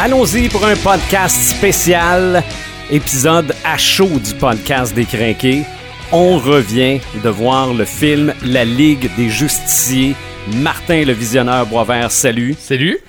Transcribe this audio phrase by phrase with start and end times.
[0.00, 2.44] Allons-y pour un podcast spécial,
[2.88, 5.64] épisode à chaud du podcast des Crinqués.
[6.12, 10.14] On revient de voir le film La Ligue des Justiciers.
[10.62, 12.54] Martin le Visionneur Boisvert, salut.
[12.56, 13.00] Salut.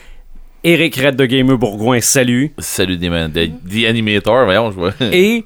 [0.64, 2.54] Éric Red de Gamer Bourgoin, salut.
[2.58, 4.94] Salut des, des, des animateurs, voyons, je vois.
[5.12, 5.46] Et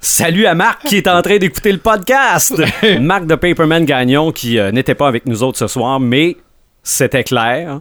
[0.00, 2.60] salut à Marc qui est en train d'écouter le podcast.
[3.00, 6.38] Marc de Paperman Gagnon qui euh, n'était pas avec nous autres ce soir, mais
[6.82, 7.80] c'était clair.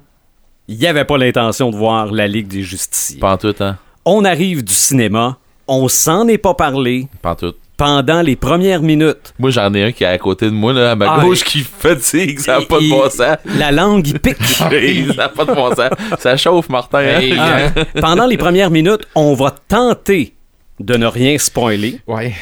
[0.74, 3.20] Il n'y avait pas l'intention de voir la Ligue des Justiciers.
[3.20, 3.78] Pas en tout, hein?
[4.06, 5.38] On arrive du cinéma,
[5.68, 7.54] on s'en est pas parlé Pas en tout.
[7.76, 9.34] pendant les premières minutes.
[9.38, 11.44] Moi, j'en ai un qui est à côté de moi, là, à ma Ah, gauche,
[11.44, 13.36] qui fatigue, ça n'a pas de bon sens.
[13.58, 14.42] La langue, il pique.
[14.44, 15.90] ça n'a pas de bon sens.
[16.20, 17.00] Ça chauffe, Martin.
[17.00, 17.20] hein?
[17.20, 20.34] Hey, Ah, pendant les premières minutes, on va tenter
[20.80, 22.00] de ne rien spoiler.
[22.08, 22.34] Ouais.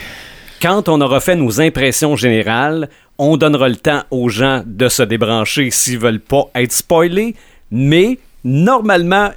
[0.62, 5.02] Quand on aura fait nos impressions générales, on donnera le temps aux gens de se
[5.04, 7.36] débrancher s'ils veulent pas être spoilés,
[7.72, 9.32] mais normalement,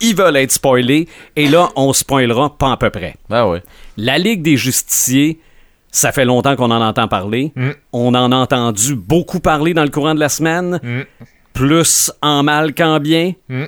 [0.00, 3.14] ils veulent être spoilés, et là, on spoilera pas à peu près.
[3.30, 3.46] Ah.
[3.96, 5.38] La Ligue des Justiciers,
[5.90, 7.52] ça fait longtemps qu'on en entend parler.
[7.54, 7.70] Mm.
[7.92, 11.02] On en a entendu beaucoup parler dans le courant de la semaine, Mm.
[11.52, 13.34] plus en mal qu'en bien.
[13.48, 13.64] Mm.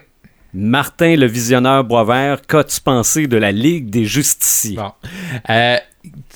[0.55, 4.77] Martin, le visionneur Boisvert, qu'as-tu pensé de la Ligue des Justiciers?
[4.77, 4.93] Bon.
[5.51, 5.77] Euh,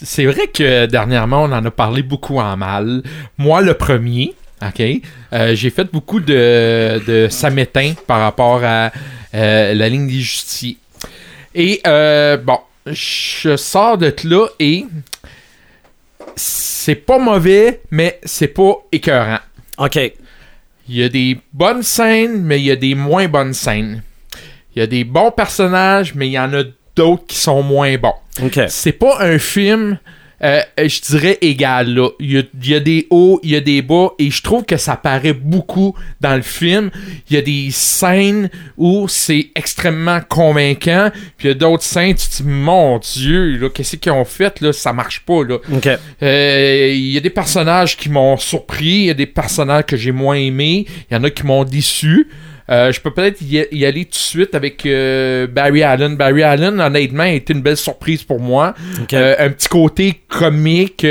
[0.02, 3.02] c'est vrai que dernièrement, on en a parlé beaucoup en mal.
[3.38, 4.34] Moi, le premier,
[4.66, 4.82] OK?
[5.32, 8.90] euh, j'ai fait beaucoup de, de samétain par rapport à
[9.34, 10.78] euh, la ligne des justiciers.
[11.54, 14.84] Et, euh, bon, je sors de là et
[16.36, 19.40] c'est pas mauvais, mais c'est pas écœurant.
[19.78, 19.98] OK.
[20.88, 24.02] Il y a des bonnes scènes, mais il y a des moins bonnes scènes.
[24.74, 26.62] Il y a des bons personnages, mais il y en a
[26.96, 28.14] d'autres qui sont moins bons.
[28.42, 28.60] OK.
[28.68, 29.98] C'est pas un film,
[30.42, 31.94] euh, je dirais, égal.
[31.94, 32.10] Là.
[32.20, 34.42] Il, y a, il y a des hauts, il y a des bas, et je
[34.42, 36.90] trouve que ça paraît beaucoup dans le film.
[37.28, 42.14] Il y a des scènes où c'est extrêmement convaincant, puis il y a d'autres scènes,
[42.14, 45.42] tu te dis, mon Dieu, là, qu'est-ce qu'ils ont fait, là, ça marche pas.
[45.44, 45.58] Là.
[46.22, 49.96] Euh, Il y a des personnages qui m'ont surpris, il y a des personnages que
[49.96, 52.28] j'ai moins aimés, il y en a qui m'ont déçu.
[52.70, 56.16] Euh, je peux peut-être y, y aller tout de suite avec euh, Barry Allen.
[56.16, 58.74] Barry Allen, honnêtement, a été une belle surprise pour moi.
[59.12, 61.06] Euh, un petit côté comique,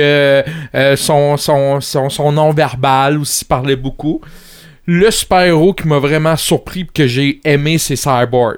[0.95, 4.21] son, son, son, son non-verbal aussi parlait beaucoup.
[4.85, 8.57] Le super-héros qui m'a vraiment surpris et que j'ai aimé, c'est Cyborg.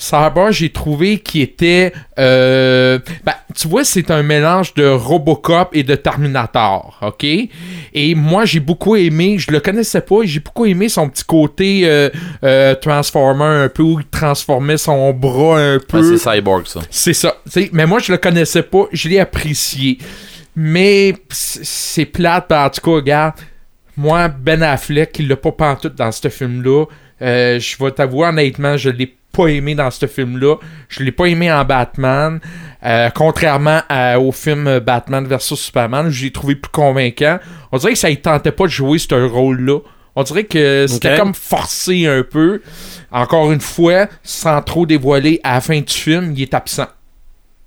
[0.00, 1.92] Cyborg, j'ai trouvé qu'il était...
[2.18, 7.22] euh, ben, tu vois, c'est un mélange de Robocop et de Terminator, OK?
[7.22, 11.82] Et moi, j'ai beaucoup aimé, je le connaissais pas, j'ai beaucoup aimé son petit côté
[11.84, 12.08] euh,
[12.44, 16.00] euh, Transformer un peu, où il transformait son bras un peu.
[16.00, 16.80] Ouais, c'est Cyborg, ça.
[16.88, 17.36] C'est ça.
[17.72, 18.84] Mais moi, je le connaissais pas.
[18.92, 19.98] Je l'ai apprécié.
[20.56, 22.46] Mais c'est plate.
[22.48, 23.34] ben, En tout cas, regarde.
[23.96, 26.86] Moi, Ben Affleck, il l'a pas pantoute dans ce film-là.
[27.20, 30.56] Euh, je vais t'avouer, honnêtement, je l'ai pas aimé dans ce film-là.
[30.88, 32.40] Je l'ai pas aimé en Batman.
[32.84, 37.38] Euh, contrairement à- au film Batman vs Superman, je l'ai trouvé plus convaincant.
[37.72, 39.78] On dirait que ça ne tentait pas de jouer ce rôle-là.
[40.16, 42.62] On dirait que c'était comme forcé un peu.
[43.12, 46.86] Encore une fois, sans trop dévoiler, à la fin du film, il est absent.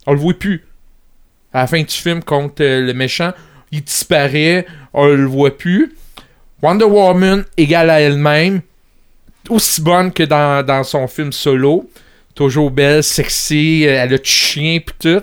[0.05, 0.65] On le voit plus.
[1.53, 3.31] À la fin du film, contre euh, le méchant,
[3.71, 5.95] il disparaît, on le voit plus.
[6.61, 8.61] Wonder Woman égale à elle-même,
[9.49, 11.89] aussi bonne que dans, son film solo.
[12.35, 15.21] Toujours belle, sexy, euh, elle a du chien pis tout.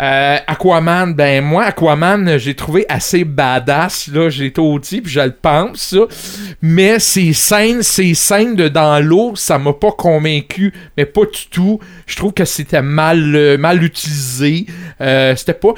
[0.00, 5.10] Euh, Aquaman, ben moi, Aquaman, euh, j'ai trouvé assez badass, là, j'ai été dit, puis
[5.10, 5.98] je le pense, ça.
[6.62, 11.48] Mais ces scènes, ces scènes de dans l'eau, ça m'a pas convaincu, mais pas du
[11.50, 11.80] tout.
[12.06, 14.66] Je trouve que c'était mal, euh, mal utilisé.
[15.00, 15.74] Euh, c'était pas...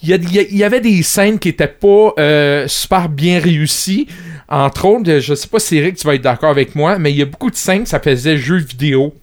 [0.00, 2.12] Il y, avait des scènes qui étaient pas
[2.68, 4.06] super bien réussies.
[4.48, 7.18] Entre autres, je sais pas si Eric, tu vas être d'accord avec moi, mais il
[7.18, 9.14] y a beaucoup de scènes, ça faisait jeu vidéo.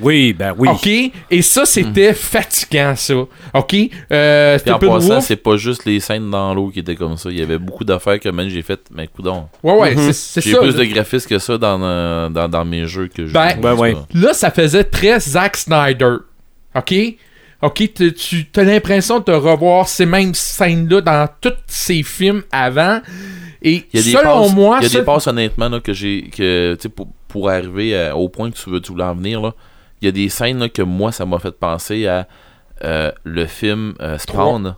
[0.00, 0.68] Oui, ben oui.
[0.68, 0.88] OK?
[1.30, 3.14] Et ça, c'était fatigant, ça.
[3.54, 3.76] OK?
[4.10, 7.30] Euh, Puis en passant, c'est pas juste les scènes dans l'eau qui étaient comme ça.
[7.30, 9.44] Il y avait beaucoup d'affaires que même j'ai fait, mais coudon.
[9.62, 10.06] Ouais, ouais, Mhm.
[10.06, 10.60] c'est- c'est J'ai ça.
[10.60, 13.60] plus de graphismes que ça dans, euh, dans, dans mes jeux que je Ben, joue,
[13.60, 13.80] ben ça.
[13.80, 13.94] ouais.
[14.14, 16.16] Là, ça faisait très Zack Snyder.
[16.74, 16.94] OK?
[17.62, 23.00] OK, tu- as l'impression de revoir ces mêmes scènes-là dans tous ses films avant?
[23.62, 25.78] Et Il y a des selon passes, moi, il y a des passes honnêtement là,
[25.80, 28.90] que j'ai que tu sais pour, pour arriver à- au point que tu veux tu
[28.90, 29.54] voulais en venir là,
[30.00, 32.26] il y a des scènes là, que moi ça m'a fait penser à
[32.84, 34.74] euh, le film euh, Spawn.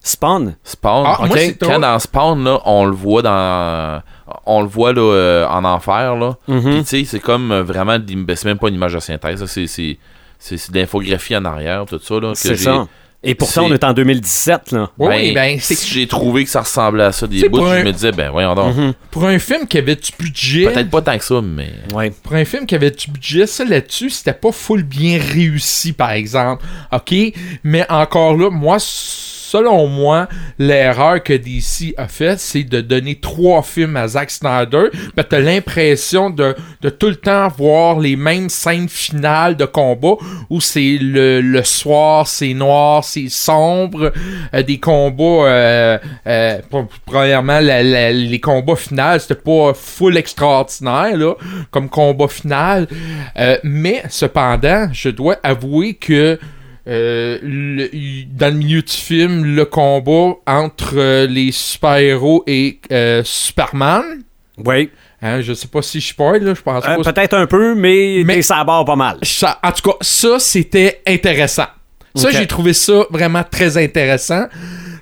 [0.00, 0.56] Spawn?
[0.62, 1.04] Spawn.
[1.06, 4.00] Ah, moi, Quand dans Spawn là, on le voit dans
[4.46, 6.36] on le voit là euh, en enfer là.
[6.48, 6.62] Mhm.
[6.62, 9.98] Puis tu sais, c'est comme vraiment ben, c'est même pas une image de synthèse, c'est
[10.38, 12.86] c'est de l'infographie en arrière tout ça là C'est ça.
[13.28, 14.90] Et pourtant, C'est- on est en 2017, là.
[14.98, 17.90] Oui, ben, c'est j'ai trouvé que ça ressemblait à ça des bouts, pour je me
[17.92, 18.76] disais, ben voyons donc.
[18.76, 18.92] Mhm.
[19.10, 20.70] pour un film qui avait du budget?
[20.70, 21.70] Peut-être pas tant que ça, mais.
[21.92, 22.12] Ouais.
[22.22, 26.12] Pour un film qui avait du budget, ça là-dessus, c'était pas full bien réussi, par
[26.12, 26.64] exemple.
[26.92, 27.14] OK?
[27.64, 28.76] Mais encore là, moi,
[29.50, 30.28] selon moi,
[30.58, 34.86] l'erreur que DC a faite, c'est de donner trois films à Zack Snyder.
[35.16, 40.14] Ben, t'as l'impression de, de tout le temps voir les mêmes scènes finales de combat
[40.50, 44.12] où c'est le, le soir, c'est noir, c'est sombre,
[44.52, 51.34] euh, des combats, euh, euh, pre- premièrement, les combats finaux, c'était pas full extraordinaire, là,
[51.70, 52.88] comme combat final.
[53.62, 56.38] Mais, cependant, je dois avouer que
[56.88, 57.90] euh, le-
[58.32, 64.02] dans le milieu du film, le combat entre euh, les super-héros et euh, Superman,
[64.64, 64.90] Oui.
[65.20, 66.96] hein, je sais pas si je spoil, là, je pense pas.
[67.12, 69.18] Peut-être un peu, mais, Mais- ça barre pas mal.
[69.22, 71.66] Ça- en tout cas, ça, c'était intéressant.
[72.14, 74.46] Ça, j'ai trouvé ça vraiment très intéressant.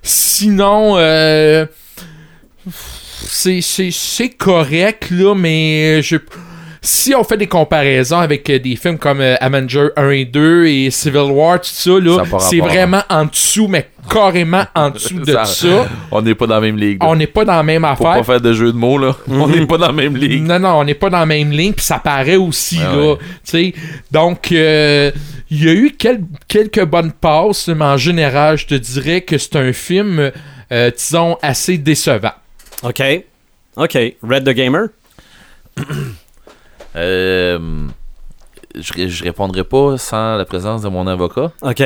[0.02, 0.96] Sinon,
[3.26, 6.16] c'est correct, là, mais je...
[6.86, 10.66] Si on fait des comparaisons avec euh, des films comme euh, Avenger 1 et 2
[10.66, 12.74] et Civil War, tout ça, là, Ça c'est rapport.
[12.74, 15.86] vraiment en dessous, mais carrément en dessous de Ça- ça.
[16.10, 17.02] On n'est pas dans la même ligue.
[17.02, 17.08] là.
[17.08, 18.12] On n'est pas dans la même Pour affaire.
[18.18, 19.16] pas faire de jeu de mots, là.
[19.28, 20.42] On n'est pas dans la même ligue.
[20.46, 22.96] Non, non, on n'est pas dans la même ligne, puis ça paraît aussi, Ouais, là.
[23.12, 23.16] ouais.
[23.18, 23.74] tu sais.
[24.10, 25.10] Donc, euh,
[25.50, 29.38] il y a eu quel- quelques bonnes passes, mais en général, je te dirais que
[29.38, 30.30] c'est un film,
[30.70, 32.32] euh, disons, assez décevant.
[32.82, 33.02] OK.
[33.78, 33.94] OK.
[34.22, 34.88] Red the Gamer?
[36.96, 37.58] Euh,
[38.74, 41.52] je, je répondrai pas sans la présence de mon avocat.
[41.62, 41.80] OK.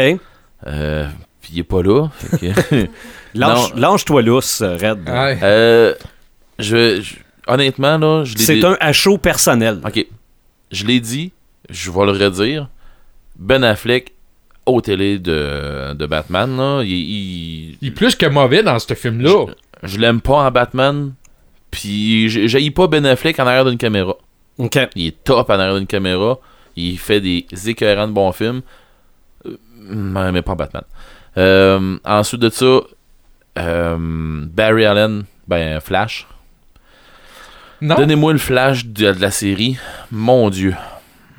[0.66, 1.06] Euh,
[1.40, 2.08] puis il est pas là.
[2.40, 2.86] que-.
[3.34, 5.00] Lâche-toi lousse, Red.
[5.42, 5.94] Euh,
[6.58, 7.16] je, je-
[7.46, 9.80] honnêtement, là, je l'ai C'est dit- un à chaud personnel.
[9.84, 10.04] Ok.
[10.70, 11.32] Je l'ai dit,
[11.70, 12.68] je vais le redire.
[13.38, 14.12] Ben Affleck,
[14.66, 18.92] au télé de, de Batman, là, il, il- Il est plus que mauvais dans ce
[18.94, 19.46] film-là.
[19.82, 21.12] je l'aime pas en Batman.
[21.70, 24.14] Puis j'ai pas Ben Affleck en arrière d'une caméra.
[24.58, 26.38] Il est top en arrière d'une caméra.
[26.76, 28.62] Il fait des écœurants de bons films.
[29.46, 30.82] Euh, mais pas Batman.
[31.36, 32.80] Euh, ensuite de ça,
[33.58, 36.26] euh, Barry Allen, ben Flash.
[37.80, 39.78] Donnez-moi le Flash de, de la série.
[40.10, 40.74] Mon Dieu.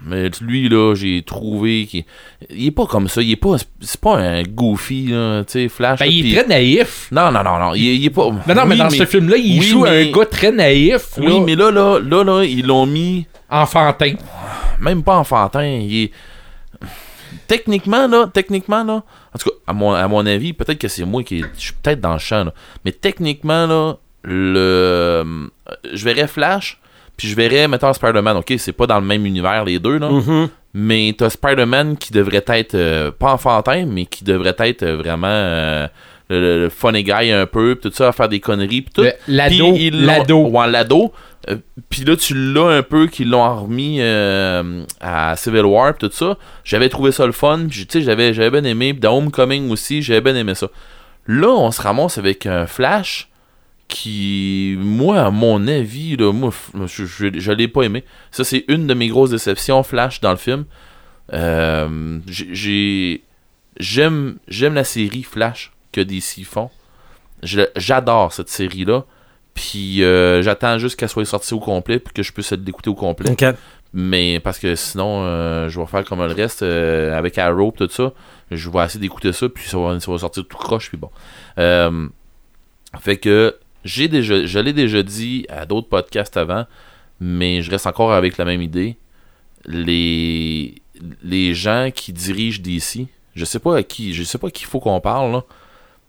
[0.06, 2.06] Mais lui, là, j'ai trouvé qu'il
[2.50, 3.22] il est pas comme ça.
[3.22, 3.58] Il est pas.
[3.82, 5.44] C'est pas un goofy, là.
[5.46, 6.00] Tu sais, Flash.
[6.00, 7.10] Ben, là, il est très naïf.
[7.12, 7.74] Non, non, non, non.
[7.76, 8.24] Il, il est pas.
[8.30, 11.18] Non, non, mais Oui, dans ce film-là, il oui, joue mais- un gars très naïf,
[11.18, 14.14] là, Oui, mais là, là, là, là, ils l'ont mis enfantin.
[14.80, 15.64] même pas enfantin.
[15.66, 16.12] Il est.
[17.48, 19.04] Techniquement, là, techniquement, là,
[19.34, 21.40] en tout cas, à mon, à mon avis, peut-être que c'est moi qui.
[21.58, 22.54] Je suis peut-être dans le champ, là.
[22.86, 23.94] Mais techniquement, là,
[24.24, 25.50] le.
[25.94, 26.80] Je verrais Flash,
[27.20, 28.38] puis je verrais, mettons, Spider-Man.
[28.38, 30.10] Ok, c'est pas dans le même univers, les deux, là.
[30.10, 30.48] Mhm.
[30.74, 32.76] Mais t'as Spider-Man qui devrait être.
[32.76, 35.28] euh, pas enfantin, mais qui devrait être euh, vraiment.
[35.28, 35.88] euh,
[36.30, 39.02] le, le- funny guy un peu, pis tout ça, à faire des conneries, pis tout.
[39.28, 39.76] L'ado.
[39.92, 40.48] L'ado.
[40.48, 41.12] Ouais, l'ado.
[41.50, 41.56] Euh,
[41.90, 46.38] Puis là, tu l'as un peu, qu'ils l'ont remis à Civil War, pis tout ça.
[46.64, 47.62] J'avais trouvé ça le fun.
[47.70, 48.94] Puis, tu sais, j'avais, bien aimé.
[48.94, 50.68] Puis dans Homecoming aussi, j'avais bien aimé ça.
[51.28, 53.29] Là, on se ramasse avec un Flash
[53.90, 56.52] qui, moi, à mon avis, là, moi,
[56.86, 58.06] je, je, je l'ai pas aimé.
[58.32, 60.64] Ça, c'est une de mes grosses déceptions, Flash, dans le film.
[61.34, 63.24] Euh, j'ai- j'ai...
[63.80, 66.70] J'aime, j'aime la série Flash que DC font.
[67.44, 69.06] J'adore cette série-là.
[69.54, 72.96] Puis euh, j'attends juste qu'elle soit sortie au complet puis que je puisse l'écouter au
[72.96, 73.32] complet.
[73.94, 78.12] Mais parce que sinon, euh, je vais faire comme le reste avec Arrow tout ça.
[78.52, 81.10] Je vais essayer d'écouter ça puis ça va, ça va sortir tout croche puis bon.
[83.00, 83.56] Fait que
[83.86, 86.66] j'ai déjà, je l'ai déjà dit à d'autres podcasts avant,
[87.20, 88.98] mais je reste encore avec la même idée.
[89.66, 90.76] Les,
[91.24, 94.64] les gens qui dirigent DC, je sais pas à qui, je sais pas à qui
[94.64, 95.44] il faut qu'on parle.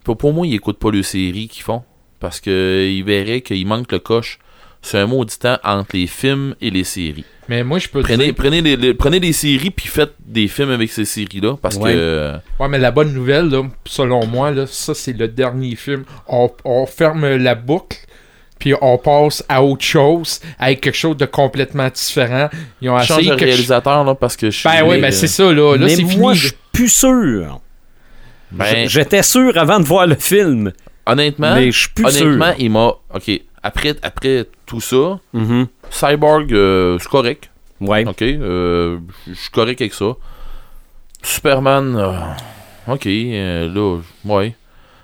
[0.05, 1.83] Pour, moi, ils écoutent pas les séries qu'ils font
[2.19, 4.39] parce que ils verraient qu'il manque le coche.
[4.83, 7.25] C'est un mot temps entre les films et les séries.
[7.51, 8.35] Mais moi, je peux te Prenez, dire...
[8.37, 11.93] prenez, les, les- prenez des séries puis faites des films avec ces séries-là parce Ouais.
[11.93, 15.75] que euh, Ouais, mais la bonne nouvelle, là, selon moi, là, ça, c'est le dernier
[15.75, 16.05] film.
[16.29, 17.99] On, on ferme la boucle,
[18.61, 22.49] puis on passe à autre chose, avec quelque chose de complètement différent.
[22.81, 24.69] Ils ont je change de réalisateur là, parce que je suis.
[24.69, 25.77] Ben oui, ben c'est ça, là.
[25.77, 26.35] Là, mais c'est moi, fini.
[26.37, 27.61] je suis plus sûr.
[28.53, 30.73] Ben, J'étais sûr avant de voir le film,
[31.07, 32.55] honnêtement, mais je suis plus honnêtement, sûr.
[32.61, 32.93] il m'a.
[33.15, 35.67] Ok, après, après tout ça, Mhm.
[35.91, 37.51] Cyborg, euh, c'est correct.
[37.81, 38.07] Ouais.
[38.07, 40.13] Ok, euh, je suis correct avec ça.
[41.23, 44.55] Superman, euh, ok, euh, là, ouais.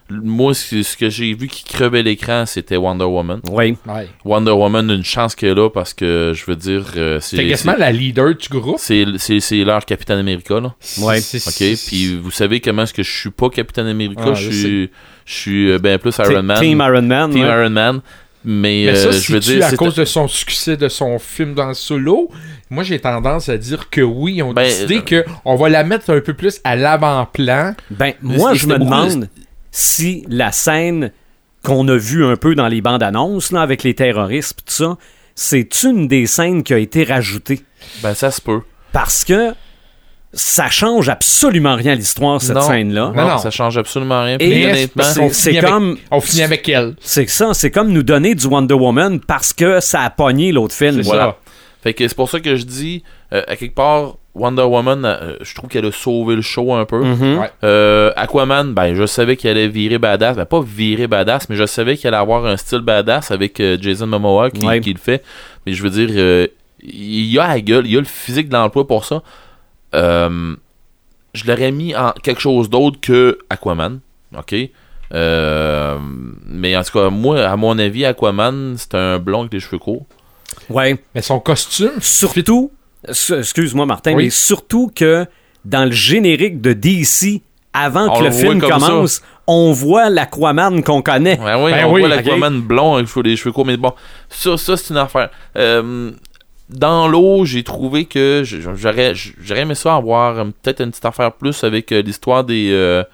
[0.09, 3.41] Moi, ce ce que j'ai vu qui crevait l'écran, c'était Wonder Woman.
[3.51, 3.77] Oui.
[3.89, 4.07] Ouais.
[4.25, 7.21] Wonder Woman, une chance qu'elle là parce que je veux dire, c'est.
[7.21, 8.77] C'était quasiment c'est- la leader du groupe.
[8.79, 10.73] C'est c'est- c'est leur Capitaine America, là.
[11.01, 11.21] Ouais.
[11.21, 11.55] C'est- OK?
[11.77, 14.23] c'est- Puis vous savez comment est-ce que je suis pas Capitaine America?
[14.29, 14.91] Ah, je je suis,
[15.25, 16.61] je suis ben plus Iron Man.
[16.61, 17.31] Team Iron Man.
[17.33, 17.49] Team ouais.
[17.49, 18.01] Iron Man.
[18.49, 21.19] Mais, Mais ça, euh, je veux c'est-tu dire, à cause de son succès de son
[21.19, 22.31] film dans le solo?
[22.71, 25.69] Moi, j'ai tendance à dire que oui, ils ont Ben, décidé euh, que on va
[25.69, 27.75] la mettre un peu plus à l'avant-plan.
[27.91, 29.29] Ben, moi, je me demande
[29.73, 31.11] si la scène
[31.65, 34.97] qu'on a vue un peu dans les bandes annonces, là, avec les terroristes tout ça,
[35.35, 37.61] c'est une des scènes qui a été rajoutée.
[38.01, 38.61] ben ça se peut.
[38.93, 39.55] Parce que
[40.33, 43.13] ça change absolument rien à l'histoire, cette scène-là.
[43.15, 44.37] Non, ça change absolument rien.
[44.41, 45.97] Et honnêtement, c'est- C'est on c'est finit avec- comme.
[46.11, 46.95] On finit avec elle.
[47.01, 50.75] C'est ça, c'est comme nous donner du Wonder Woman parce que ça a pogné l'autre
[50.75, 50.97] film.
[50.97, 51.37] C'est Voilà.
[51.83, 53.03] Fait que c'est pour ça que je dis,
[53.33, 56.85] euh, à quelque part, Wonder Woman, euh, je trouve qu'elle a sauvé le show un
[56.85, 57.03] peu.
[57.03, 57.39] Mhm.
[57.39, 57.51] Ouais.
[57.65, 60.37] Euh, Aquaman, ben je savais qu'il allait virer badass.
[60.37, 63.79] Ben pas virer badass, mais je savais qu'il allait avoir un style badass avec euh,
[63.81, 64.81] Jason Momoa qui, Ouais.
[64.81, 65.23] qui le fait.
[65.65, 66.47] Mais je veux dire, euh,
[66.83, 69.23] il y a la gueule, il y a le physique de l'emploi pour ça.
[69.95, 70.57] Euh,
[71.35, 74.01] je l'aurais mis en quelque chose d'autre que Aquaman.
[74.37, 74.55] OK?
[75.15, 75.99] Euh,
[76.47, 79.79] mais en tout cas, moi, à mon avis, Aquaman, c'est un blond avec les cheveux
[79.79, 80.07] courts.
[80.69, 80.97] Ouais.
[81.15, 82.71] Mais son costume, Surtout,
[83.07, 84.25] excuse-moi Martin, Oui.
[84.25, 85.27] mais surtout que
[85.65, 90.83] dans le générique de DC, avant On que le film comme commence, on voit l'Aquaman
[90.83, 91.39] qu'on connaît.
[91.39, 93.93] Ouais, oui, Ben on oui, voit l'Aquaman blond avec les cheveux courts, mais bon,
[94.29, 95.31] ça, ça c'est une affaire.
[95.57, 96.11] Euh,
[96.69, 101.33] dans l'eau, j'ai trouvé que j'aurais j'aurais aimé ça avoir euh, peut-être une petite affaire
[101.33, 103.05] plus avec euh, l'histoire des euh,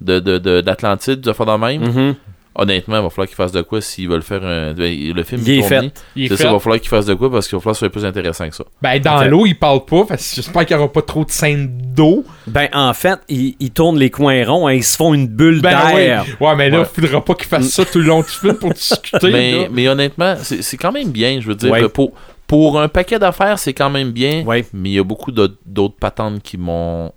[0.00, 1.82] de, de, de- d'Atlantide, de faire de même.
[1.82, 2.14] Mhm.
[2.54, 4.74] Honnêtement, il va falloir qu'ils fassent de quoi s'ils veulent faire un.
[4.74, 5.90] ben, le film Il est fait.
[6.14, 6.42] il est C'est fait.
[6.42, 7.88] ça, il va falloir qu'ils fassent de quoi parce qu'il va falloir que ce soit
[7.90, 8.64] plus intéressant que ça.
[8.82, 11.30] Ben, dans l'eau, il parle pas, parce que j'espère qu'il n'y aura pas trop de
[11.30, 12.26] scènes d'eau.
[12.46, 15.62] Ben, en fait, ils, ils tournent les coins ronds et ils se font une bulle
[15.62, 16.24] Ben d'air.
[16.28, 16.46] oui.
[16.46, 16.86] Ouais, mais là, Ouais.
[16.94, 19.68] il faudra pas qu'il fasse ça tout le long du film pour discuter.
[19.72, 21.70] mais, honnêtement, c'est, c'est quand même bien, je veux dire.
[21.72, 21.80] Ouais.
[21.80, 22.12] que Pour,
[22.52, 24.44] pour un paquet d'affaires, c'est quand même bien.
[24.44, 24.66] Ouais.
[24.74, 27.10] Mais il y a beaucoup d'autres, patentes qui m'ont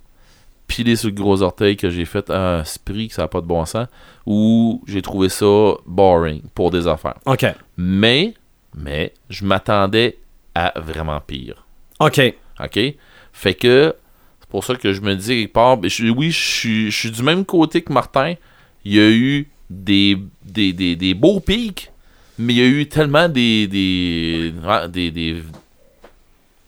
[0.66, 3.46] pilé sur le gros orteil que j'ai fait un esprit que ça n'a pas de
[3.46, 3.90] bon sens.
[4.26, 7.18] Ou j'ai trouvé ça boring pour des affaires.
[7.26, 7.46] OK.
[7.76, 8.34] Mais,
[8.78, 10.20] mais, je m'attendais
[10.56, 11.68] à vraiment pire.
[12.00, 12.22] OK.
[12.64, 12.80] OK?
[13.34, 13.94] Fait que,
[14.40, 17.12] c'est pour ça que je me dis, part, ben, je- oui, je suis, je suis
[17.12, 18.36] du même côté que Martin.
[18.86, 21.92] Il y a eu des, des, des, des beaux pics,
[22.38, 23.68] mais il y a eu tellement des.
[23.68, 24.54] des.
[24.90, 25.42] des, des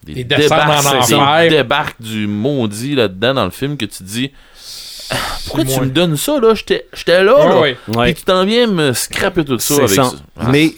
[0.04, 1.42] Des en débarques- enfer.
[1.44, 4.32] des débarques du maudit là-dedans dans le film que tu te dis
[5.10, 6.54] Ah, pourquoi tu me donnes ça là?
[6.54, 7.60] J'étais j'étais là, là.
[7.60, 7.78] ouais.
[7.90, 8.06] Ouais.
[8.14, 10.04] puis tu t'en viens me scraper tout ça avec ça.
[10.06, 10.74] ça Ah, Mais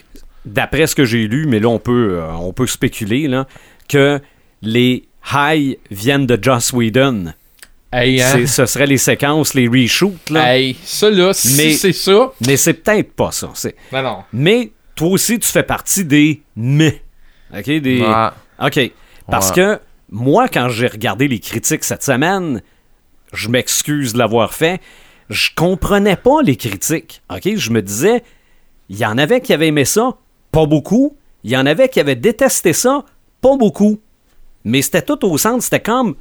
[0.45, 3.47] d'après ce que j'ai lu, mais là on peut, euh, on peut spéculer là,
[3.87, 4.19] que
[4.63, 7.33] les highs viennent de Joss Whedon.
[7.91, 8.29] Hey, hein?
[8.33, 10.29] C'est- Ce seraient les séquences, les reshoots.
[10.29, 10.55] Là.
[10.55, 12.31] Hey, ça là, si Mais- c'est ça.
[12.47, 13.49] Mais c'est peut-être pas ça.
[13.55, 14.17] c'est- Non, non.
[14.31, 17.01] Mais toi aussi, tu fais partie des mais.
[17.55, 17.63] OK?
[17.65, 18.01] Des...
[18.01, 18.27] ouais.
[18.65, 18.91] OK.
[19.29, 19.55] Parce Ouais.
[19.55, 19.79] que
[20.11, 22.61] moi, quand j'ai regardé les critiques cette semaine,
[23.33, 24.81] je m'excuse de l'avoir fait,
[25.29, 27.21] je comprenais pas les critiques.
[27.33, 27.55] OK?
[27.55, 28.23] Je me disais,
[28.89, 30.17] il y en avait qui avaient aimé ça,
[30.51, 31.15] pas beaucoup.
[31.43, 33.05] Il y en avait qui avaient détesté ça,
[33.41, 33.99] pas beaucoup.
[34.65, 36.15] Mais c'était tout au centre, c'était comme.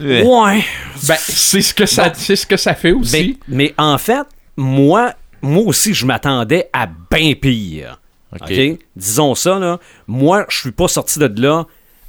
[0.00, 0.64] Ouais.
[1.06, 2.14] Ben, c'est ce que ça, Bon.
[2.16, 3.38] c'est ce que ça fait aussi.
[3.48, 8.00] Ben, mais en fait, moi, moi aussi, je m'attendais à bien pire.
[8.32, 8.78] OK?
[8.96, 9.78] Disons ça, là.
[10.06, 11.66] Moi, je suis pas sorti de là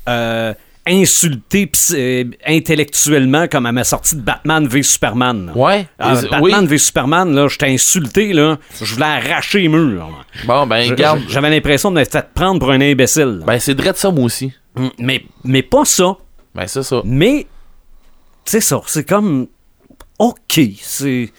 [0.07, 0.53] euh,
[0.87, 5.47] insulté euh, intellectuellement comme à ma sortie de Batman v Superman.
[5.47, 5.57] là.
[5.57, 5.87] Ouais.
[5.99, 6.67] Ah, Batman oui.
[6.67, 8.57] v Superman, là, j'étais insulté, là.
[8.81, 10.07] Je voulais arracher les murs.
[10.07, 10.07] là.
[10.45, 11.21] Bon, ben, regarde.
[11.27, 13.39] J'avais l'impression de me faire prendre pour un imbécile.
[13.39, 13.45] là.
[13.45, 14.51] Ben, c'est de ça, moi aussi.
[14.75, 16.17] Mm, mais, mais pas ça.
[16.53, 17.01] Ben, c'est ça.
[17.03, 17.47] Mais,
[18.45, 18.81] c'est ça.
[18.85, 19.47] C'est comme.
[20.19, 20.59] OK.
[20.81, 21.31] C'est.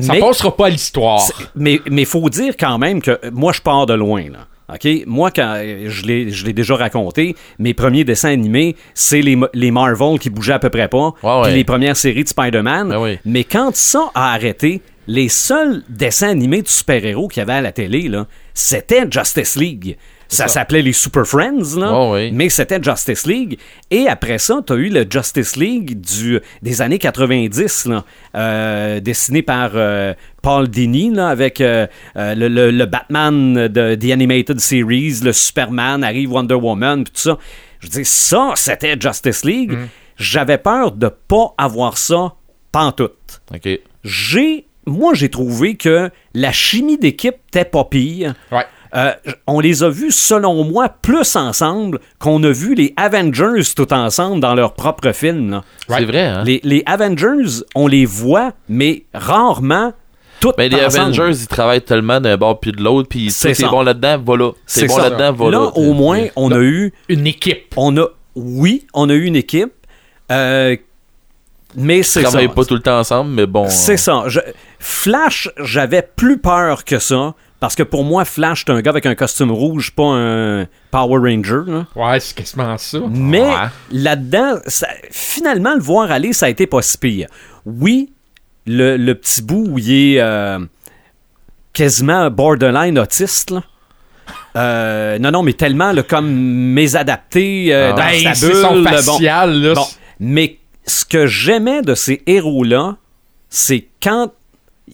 [0.00, 1.22] Ça mais- passera pas à l'histoire.
[1.54, 4.24] Mais il faut dire quand même que euh, moi, je pars de loin.
[4.30, 4.46] Là.
[4.74, 4.88] OK?
[5.06, 9.70] Moi, quand euh, je l'ai je l'ai déjà raconté, mes premiers dessins animés, c'est les,
[9.70, 11.54] Marvel qui bougeaient à peu près pas, puis ouais.
[11.54, 12.88] les premières séries de Spider-Man.
[12.88, 13.18] Ben oui.
[13.24, 17.60] Mais quand ça a arrêté, les seuls dessins animés de super-héros qu'il y avait à
[17.60, 19.96] la télé, là, c'était Justice League.
[20.28, 20.48] Ça, ça.
[20.48, 21.92] s'appelait les Super Friends, là,
[22.32, 23.58] mais c'était Justice League.
[23.90, 28.04] Et après ça, tu as eu le Justice League du, des années 90, là,
[28.34, 34.10] euh, dessiné par euh, Paul Dini, là, avec euh, le, le- le Batman de The
[34.10, 37.38] Animated Series, le Superman, arrive Wonder Woman, puis tout ça.
[37.80, 39.72] Je dis, ça, c'était Justice League.
[39.72, 39.88] Mm.
[40.16, 42.32] J'avais peur de pas avoir ça
[42.72, 43.42] pantoute.
[43.54, 43.68] OK.
[44.02, 48.34] J'ai, moi, j'ai trouvé que la chimie d'équipe était pas pire.
[48.50, 48.64] Ouais.
[48.94, 49.12] Euh,
[49.46, 54.40] on les a vus, selon moi, plus ensemble qu'on a vu les Avengers tout ensemble
[54.40, 55.62] dans leur propre film.
[55.88, 56.42] C'est vrai, hein?
[56.44, 59.92] Les, les Avengers, on les voit, mais rarement
[60.40, 61.14] tout Mais les ensemble.
[61.14, 64.50] Avengers, ils travaillent tellement d'un bord puis de l'autre, puis C'est bon là-dedans, voilà.
[64.66, 65.08] C'est C'est bon ça.
[65.08, 65.58] là-dedans, voilà.
[65.58, 67.72] Là, au moins, on a eu Une équipe.
[67.76, 69.72] on a, oui, on a eu une équipe,
[70.30, 70.76] euh,
[71.74, 72.28] mais Ils c'est ça.
[72.28, 73.66] travaillent pas tout le temps ensemble, mais bon.
[73.68, 74.22] C'est euh, ça.
[74.26, 74.40] Je-
[74.78, 77.34] Flash, j'avais plus peur que ça.
[77.58, 81.18] Parce que pour moi, Flash, c'est un gars avec un costume rouge, pas un Power
[81.18, 81.62] Ranger.
[81.66, 81.86] là.
[81.96, 82.98] Ouais, c'est quasiment ça.
[83.10, 83.54] Mais Ouais.
[83.92, 84.56] là-dedans,
[85.10, 87.28] finalement, le voir aller, ça a été pas si pire.
[87.64, 88.12] Oui,
[88.66, 90.58] le, le petit bout où il est euh,
[91.72, 93.62] quasiment borderline autiste, là.
[94.56, 97.92] Euh, non, non, mais tellement là, comme mésadapté euh, Ah.
[97.92, 98.56] dans Ben, sa bulle.
[98.56, 98.82] son
[99.12, 99.18] bon.
[99.20, 99.74] là.
[99.74, 99.86] Bon,
[100.18, 102.96] mais ce que j'aimais de ces héros-là,
[103.50, 104.32] c'est quand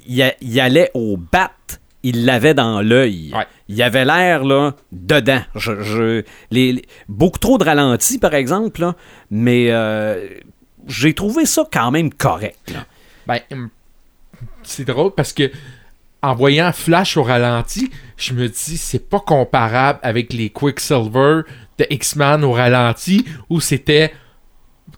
[0.07, 1.53] il allait au bat,
[2.03, 3.33] il l'avait dans l'œil.
[3.35, 3.47] Ouais.
[3.69, 5.43] Il avait l'air là dedans.
[5.55, 8.97] Je, je- les, les- beaucoup trop de ralentis, par exemple, là,
[9.31, 10.29] mais euh,
[10.89, 12.59] j'ai trouvé ça quand même correct.
[12.73, 12.85] là.
[13.27, 13.69] Ben, hum,
[14.63, 15.51] c'est drôle parce que
[16.23, 21.43] en voyant Flash au ralenti, je me dis c'est pas comparable avec les Quicksilver
[21.79, 24.13] de X-Men au ralenti où c'était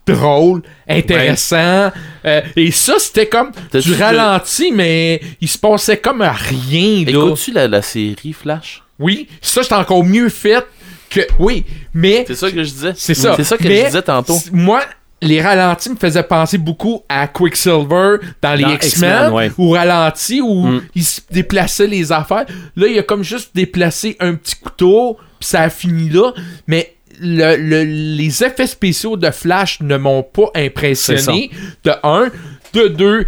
[0.06, 1.90] drôle, intéressant.
[2.24, 7.04] euh, et ça, c'était comme du ralenti, mais il se passait comme rien.
[7.04, 7.10] Là.
[7.10, 8.82] Écoutes-tu la, la série Flash?
[8.98, 10.64] Oui, ça, c'est encore mieux fait
[11.10, 11.20] que.
[11.38, 12.24] Oui, mais.
[12.26, 12.92] C'est ça que je disais.
[12.96, 13.34] C'est ça.
[13.36, 14.38] C'est ça que Mais je disais tantôt.
[14.52, 14.82] Moi,
[15.22, 19.50] les ralentis me faisaient penser beaucoup à Quicksilver dans les Dans X-Men, X-Men, ouais.
[19.58, 20.82] ou ralenti, où Mm.
[20.94, 22.44] il se déplaçait les affaires.
[22.76, 26.32] Là, il a comme juste déplacé un petit couteau, puis ça a fini là.
[26.66, 31.50] Mais le- le- les effets spéciaux de Flash ne m'ont pas impressionné.
[31.84, 32.28] De un.
[32.72, 33.24] De deux.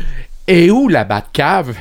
[0.48, 1.74] Et où la Batcave?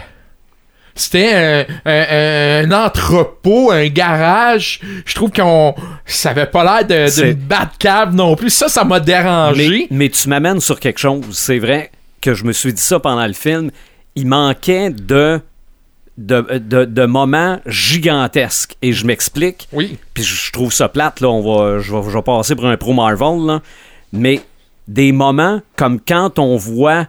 [0.97, 4.79] C'était un, un- un entrepôt, un garage.
[5.05, 8.50] Je trouve qu'on ça avait pas l'air de- C'est- d'une Batcave non plus.
[8.50, 9.88] Ça, ça m'a dérangé.
[9.91, 11.25] Mais, mais tu m'amènes sur quelque chose.
[11.31, 13.71] C'est vrai que je me suis dit ça pendant le film.
[14.15, 15.41] Il manquait de,
[16.17, 18.75] de, de, de moments gigantesques.
[18.81, 19.67] Et je m'explique.
[19.74, 19.98] Oui.
[20.13, 21.29] Puis je trouve ça plate, là.
[21.29, 23.62] On va, je, vais, je vais passer pour un pro Marvel, là.
[24.13, 24.41] Mais
[24.88, 27.07] des moments comme quand on voit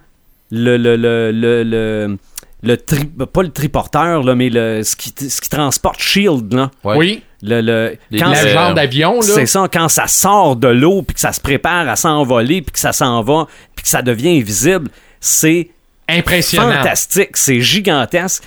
[0.50, 0.76] le.
[0.76, 2.16] le, le, le, le-
[2.62, 6.70] le tri- pas le triporteur, là, mais le, ce, qui, ce qui transporte Shield, là.
[6.82, 6.96] Ouais.
[6.96, 7.22] Oui.
[7.42, 9.22] Le, le, quand Euh, d'avion, là.
[9.22, 12.72] c'est ça, quand ça sort de l'eau, puis que ça se prépare à s'envoler, puis
[12.72, 13.46] que ça s'en va,
[13.76, 14.88] puis que ça devient invisible,
[15.21, 15.69] c'est
[16.08, 16.73] Impressionnant.
[16.73, 18.42] fantastique, c'est gigantesque.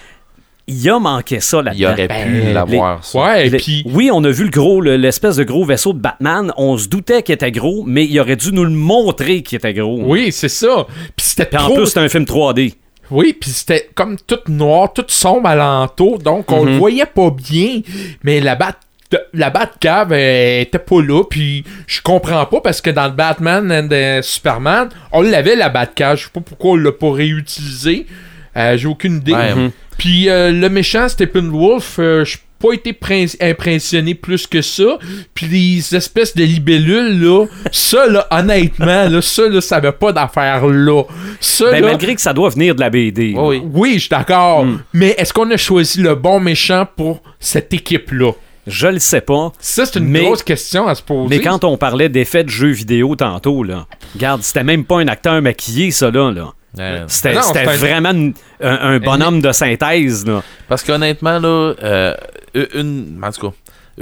[0.70, 1.78] Il a manqué ça là-dedans.
[1.78, 3.20] Il aurait Ben, pu l'avoir, ça.
[3.20, 3.84] Ouais, et Les- puis.
[3.92, 6.54] Oui, on a vu le gros, le- l'espèce de gros vaisseau de Batman.
[6.58, 9.74] On se doutait qu'il était gros, mais il aurait dû nous le montrer qu'il était
[9.74, 10.00] gros.
[10.02, 10.86] Oui, c'est ça.
[11.16, 12.76] Puis c'était en plus, c'est un film 3D.
[13.12, 16.72] Oui, puis c'était comme tout noir, tout sombre alentour, donc on Mhm.
[16.74, 17.82] le voyait pas bien.
[18.24, 18.74] Mais la bat
[19.34, 23.72] la Batcave elle était pas là, puis je comprends pas parce que dans le Batman
[23.72, 28.06] and the Superman, on l'avait la Batcave, je sais pas pourquoi on l'a pas réutilisé.
[28.60, 29.34] Euh, J'ai aucune idée.
[29.34, 29.56] Ouais.
[29.56, 29.72] Mhm.
[29.98, 32.98] Puis euh, le méchant Steppenwolf, euh, je pas été
[33.42, 34.98] impressionné plus que ça.
[35.34, 40.12] Puis les espèces de libellules, là, ça, là, honnêtement, là, ça, là, ça avait pas
[40.12, 41.04] d'affaire là.
[41.40, 43.34] Ça, Ben, là, malgré que ça doit venir de la BD.
[43.36, 43.62] Oui, oui.
[43.74, 44.66] oui, je suis d'accord.
[44.66, 44.80] Mm.
[44.94, 48.34] Mais est-ce qu'on a choisi le bon méchant pour cette équipe-là?
[48.68, 49.52] Je le sais pas.
[49.60, 51.30] Ça, c'est une Mais- grosse question à se poser.
[51.30, 55.08] Mais quand on parlait d'effets de jeux vidéo tantôt, là, regarde, c'était même pas un
[55.08, 56.30] acteur maquillé, ça, là.
[56.32, 56.52] là.
[57.08, 60.44] C'était un- vraiment une- un, un bonhomme de synthèse, là.
[60.68, 62.16] Parce qu'honnêtement, là, euh,
[62.76, 63.56] une, en tout cas,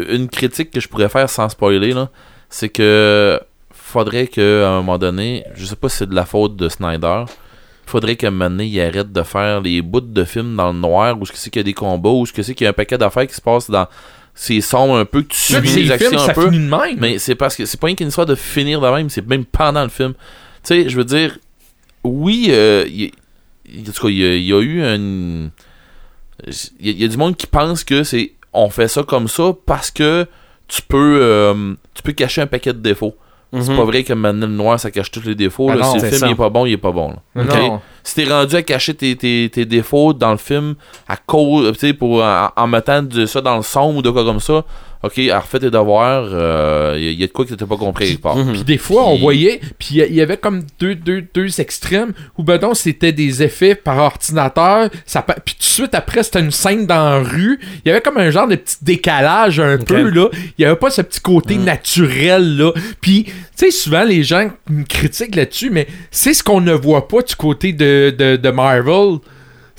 [0.09, 2.09] une critique que je pourrais faire sans spoiler, là,
[2.49, 3.39] c'est que
[3.73, 7.23] faudrait qu'à un moment donné, je sais pas si c'est de la faute de Snyder,
[7.85, 10.77] faudrait qu'à un moment donné, il arrête de faire les bouts de films dans le
[10.79, 12.65] noir, où ce que c'est qu'il y a des combats, où ce que c'est qu'il
[12.65, 13.87] y a un paquet d'affaires qui se passe dans.
[14.39, 16.51] C'est sombre un peu, que tu suis les actions films, un ça peu.
[16.51, 16.97] finit de même.
[16.99, 19.45] Mais c'est parce que c'est pas rien qu'une histoire de finir de même, c'est même
[19.45, 20.13] pendant le film.
[20.13, 21.39] Tu sais, je veux dire,
[22.07, 24.81] oui, euh, en tout cas, il y, a- il y a eu.
[26.45, 28.33] Il y, a- il y a du monde qui pense que c'est.
[28.53, 30.25] On fait ça comme ça parce que
[30.67, 31.19] tu peux.
[31.21, 33.15] euh, tu peux cacher un paquet de défauts.
[33.53, 33.77] C'est Mhm.
[33.77, 35.69] pas vrai que le noir ça cache tous les défauts.
[35.71, 35.85] Ah là.
[35.85, 36.27] non, si le film ça.
[36.27, 37.13] il est pas bon, il est pas bon.
[37.33, 37.79] là.
[38.03, 40.75] Si t'es rendu à cacher tes, tes, tes défauts dans le film
[41.07, 44.41] à cause, pour en, en mettant de ça dans le son ou de quoi comme
[44.41, 44.65] ça,
[45.03, 46.25] ok, alors refais tes devoirs,
[46.97, 48.35] il y, a de quoi que t'as pas compris quelque part.
[48.35, 48.53] Mhm.
[48.53, 52.13] Puis des fois, on Puis- voyait, puis il y- avait comme deux, deux, deux extrêmes
[52.37, 56.39] où, ben non, c'était des effets par ordinateur, ça, puis tout de suite après, c'était
[56.39, 57.59] une scène dans la rue.
[57.85, 60.29] Il y avait comme un genre de petit décalage un peu, là.
[60.57, 62.71] Il y avait pas ce petit côté naturel, là.
[63.01, 67.07] Puis, tu sais, souvent, les gens me critiquent là-dessus, mais c'est ce qu'on ne voit
[67.07, 69.17] pas du côté de, de, de Marvel.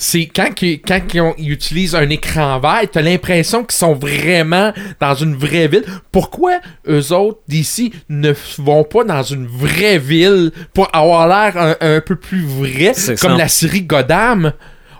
[0.00, 3.94] C'est quand, qu'ils- quand ils, ont- ils utilisent un écran vert, t'as l'impression qu'ils sont
[3.94, 5.82] vraiment dans une vraie ville.
[6.12, 11.76] Pourquoi eux autres d'ici ne vont pas dans une vraie ville pour avoir l'air un,
[11.96, 13.36] un peu plus vrai, comme ça.
[13.36, 14.52] la série Gotham?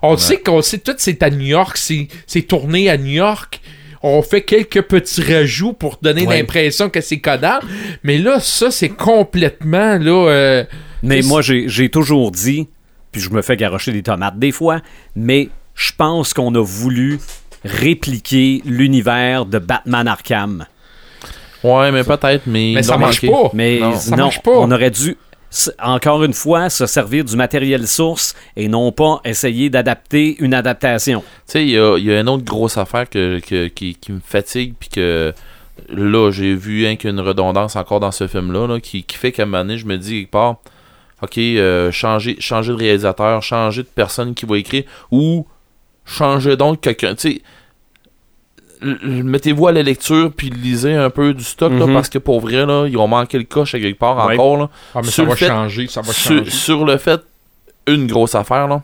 [0.02, 3.60] On sait qu'on sait tout, c'est à New York, c'est tourné à New York.
[4.02, 6.38] On fait quelques petits rajouts pour donner Ouais.
[6.38, 7.66] l'impression que c'est codable.
[8.04, 10.28] Mais là, ça, c'est complètement, là...
[10.30, 10.64] euh,
[11.04, 12.68] Mais moi, j'ai toujours dit,
[13.18, 14.80] puis je me fais garocher des tomates des fois,
[15.16, 17.18] mais je pense qu'on a voulu
[17.64, 20.66] répliquer l'univers de Batman Arkham.
[21.64, 22.72] Ouais, mais peut-être, mais.
[22.74, 23.50] Mais ça marche pas.
[23.52, 24.52] Mais Non, non, ça marche pas.
[24.52, 25.16] on aurait dû,
[25.82, 31.20] encore une fois, se servir du matériel source et non pas essayer d'adapter une adaptation.
[31.20, 33.96] Tu sais, il y a, il y a une autre grosse affaire que, que- qui,
[33.96, 35.32] qui me fatigue, puis que
[35.90, 39.02] là, j'ai vu hein, qu'il y a une redondance encore dans ce film-là, là, qui,
[39.02, 40.56] qui fait qu'à un moment donné, je me dis quelque part,
[41.22, 45.46] ok, euh, changer, changer de réalisateur, changer de personne qui va écrire, ou
[46.04, 47.14] changer donc quelqu'un.
[47.14, 47.42] Tu
[48.80, 51.94] mettez-vous à la lecture, puis lisez un peu du stock, là, Mhm.
[51.94, 54.34] parce que pour vrai, là, ils ont manqué le coche à quelque part Ouais.
[54.34, 54.56] encore.
[54.56, 56.50] Là Ah, mais ça Sur va le fait- changer, ça va sur, changer.
[56.50, 57.20] sur le fait,
[57.88, 58.82] une grosse affaire, là.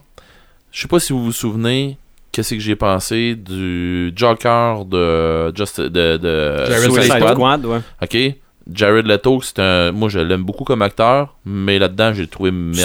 [0.73, 1.97] Je sais pas si vous vous souvenez,
[2.33, 7.35] qu'est-ce que j'ai pensé du Joker de, Just, de, de Suicide Suicide Squad.
[7.35, 7.81] Squad, ouais.
[8.03, 8.35] Ok.
[8.73, 9.93] Jared Leto, c'est un.
[9.93, 12.83] Moi, je l'aime beaucoup comme acteur, mais là-dedans, j'ai trouvé merdique.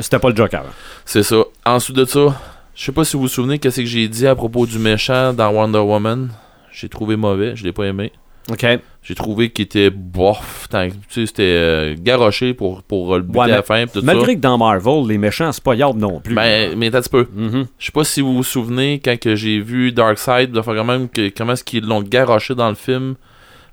[0.00, 0.64] C'était pas le Joker.
[1.04, 1.42] C'est ça.
[1.64, 2.40] Ensuite de ça,
[2.74, 5.32] je sais pas si vous vous souvenez, qu'est-ce que j'ai dit à propos du méchant
[5.32, 6.30] dans Wonder Woman?
[6.72, 8.12] J'ai trouvé mauvais, je l'ai pas aimé.
[8.50, 8.66] OK.
[9.04, 10.66] J'ai trouvé qu'il était bof.
[10.68, 13.84] tant- Tu sais, c'était euh, garoché pour, pour le buter Ouais, à la fin.
[13.86, 14.00] ça.
[14.02, 16.34] Malgré que dans Marvel, les méchants, c'est pas Yard non plus.
[16.34, 17.28] Ben, mais t'as un petit peu.
[17.32, 17.66] Mhm.
[17.78, 21.52] Je sais pas si vous vous souvenez quand j'ai vu Darkseid, quand même que, comment
[21.52, 23.14] est-ce qu'ils l'ont garoché dans le film.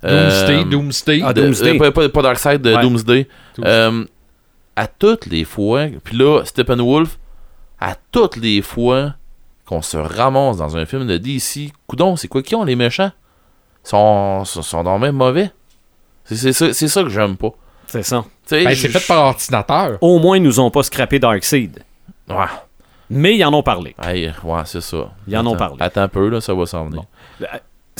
[0.04, 1.22] Doomsday, Doomsday.
[1.26, 1.80] Ah, de- Doomsday.
[1.82, 2.82] euh, pas, Darkseid, de Ouais.
[2.82, 3.28] Doomsday.
[3.58, 3.72] Doomsday.
[3.72, 4.06] Euh,
[4.76, 7.18] à toutes les fois, puis là, Steppenwolf,
[7.82, 9.14] à toutes les fois
[9.66, 13.12] qu'on se ramasse dans un film de DC, coudon, c'est quoi qui ont les méchants?
[13.84, 15.52] Sont, sont, sont dans même mauvais.
[16.26, 17.50] C'est ça, que j'aime pas.
[17.88, 18.24] C'est ça.
[18.52, 19.98] Ben, c'est fait par ordinateur.
[20.02, 21.84] Au moins, ils nous ont pas scrappé Darkseid.
[22.30, 22.36] Ouais,
[23.10, 23.96] Mais ils en ont parlé.
[24.02, 25.10] Hey, ouais, c'est ça.
[25.28, 25.78] Ils en ont parlé.
[25.80, 27.04] Attends un peu, là, ça va s'en venir.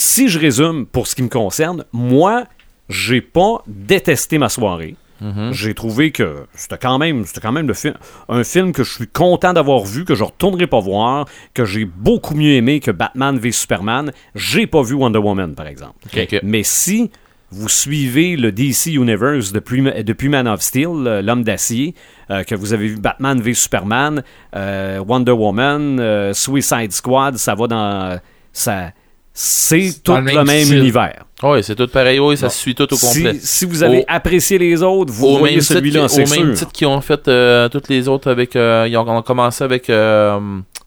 [0.00, 2.44] Si je résume pour ce qui me concerne, moi,
[2.88, 4.96] j'ai pas détesté ma soirée.
[5.20, 5.52] Mhm.
[5.52, 7.92] J'ai trouvé que c'était quand même, c'était quand même le film,
[8.30, 11.84] un film que je suis content d'avoir vu, que je retournerai pas voir, que j'ai
[11.84, 14.10] beaucoup mieux aimé que Batman v Superman.
[14.34, 15.98] J'ai pas vu Wonder Woman, par exemple.
[16.44, 17.10] Mais si
[17.50, 21.94] vous suivez le DC Universe depuis, depuis Man of Steel, euh, l'homme d'acier,
[22.30, 24.22] euh, que vous avez vu Batman v Superman,
[24.56, 28.18] euh, Wonder Woman, euh, Suicide Squad, ça va dans.
[28.52, 28.92] Ça,
[29.32, 31.24] c'est tout le le même, même univers.
[31.42, 33.34] Oui, c'est tout pareil, oui, ça se suit tout au complet.
[33.40, 36.08] Si, si vous avez Au- apprécié les autres, vous au voyez même titre, celui-là, au
[36.08, 36.54] c'est même sûr.
[36.54, 39.88] titre qu'ils ont fait euh, toutes les autres avec euh, ils ont, ont commencé avec
[39.88, 40.38] euh,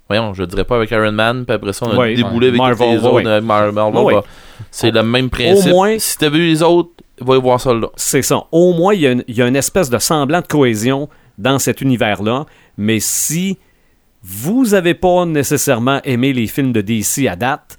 [0.08, 2.60] voyons je dirais pas avec Iron Man puis après ça on a Ouais, déboulé avec
[2.60, 3.26] Marvel, les autres ouais.
[3.26, 4.24] euh, Mar- Marvel, Ouais, bah,
[4.70, 7.88] c'est le même principe moins- si t'as vu les autres va y voir ça là
[7.96, 8.44] C'est ça.
[8.52, 12.46] Au moins, il y, y a une espèce de semblant de cohésion dans cet univers-là.
[12.78, 13.58] Mais si
[14.24, 17.78] vous n'avez pas nécessairement aimé les films de DC à date,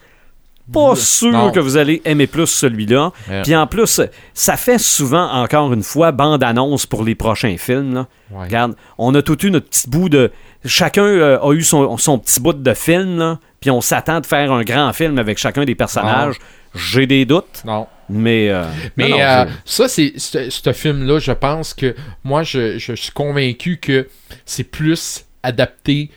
[0.72, 1.50] pas sûr Non.
[1.50, 3.12] que vous allez aimer plus celui-là.
[3.42, 4.00] Puis en plus,
[4.33, 7.94] ça fait souvent, encore une fois, bande-annonce pour les prochains films.
[7.94, 8.07] là.
[8.31, 8.44] Ouais.
[8.44, 10.31] Regarde, on a tout eu notre petit bout de.
[10.64, 14.27] Chacun euh, a eu son, son petit bout de film, là, puis on s'attend de
[14.27, 16.37] faire un grand film avec chacun des personnages.
[16.74, 17.87] J'ai des doutes, Non.
[18.09, 18.48] mais.
[18.50, 18.64] euh,
[18.96, 23.12] Mais non, non, euh, ça, c'est ce film-là, je pense que moi, je, je suis
[23.12, 24.09] convaincu que
[24.46, 26.11] c'est plus adapté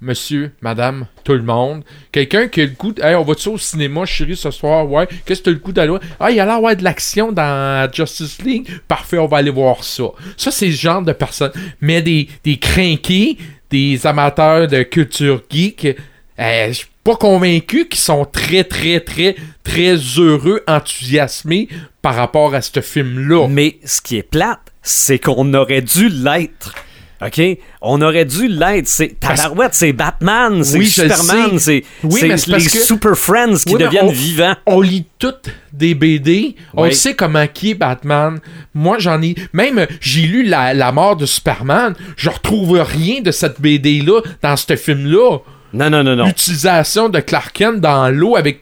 [0.00, 1.84] monsieur, madame, tout le monde.
[2.10, 4.90] Quelqu'un qui a le goût de, on va-tu au cinéma, chérie, ce soir?
[4.90, 5.06] Ouais.
[5.24, 5.96] Qu'est-ce que tu as le goût d'aller?
[6.18, 8.68] Ah, il y a l'air d'avoir de l'action dans Justice League.
[8.88, 10.04] Parfait, on va aller voir ça.
[10.36, 11.52] Ça, c'est ce genre de personnes.
[11.80, 13.36] Mais des, des crinqués,
[13.70, 15.96] des amateurs de culture geek,
[16.38, 21.68] euh, je suis pas convaincu qu'ils sont très, très, très, très heureux, enthousiasmés
[22.00, 23.48] par rapport à ce film-là.
[23.48, 26.74] Mais ce qui est plate, c'est qu'on aurait dû l'être.
[27.24, 27.40] OK?
[27.80, 28.88] On aurait dû l'être.
[28.88, 33.82] C'est Tabarouette, c'est Batman, c'est Oui, Superman, c'est Oui, les que- Super Friends qui Oui,
[33.82, 34.54] deviennent on- vivants.
[34.66, 38.40] On lit toutes des BD, on sait comment qui est Batman.
[38.74, 39.34] Moi, j'en ai.
[39.52, 44.56] Même, j'ai lu la, la mort de Superman, je retrouve rien de cette BD-là dans
[44.56, 45.38] ce film-là.
[45.72, 46.26] Non, non, non, non.
[46.26, 48.60] L'utilisation de Clark Kent dans l'eau avec.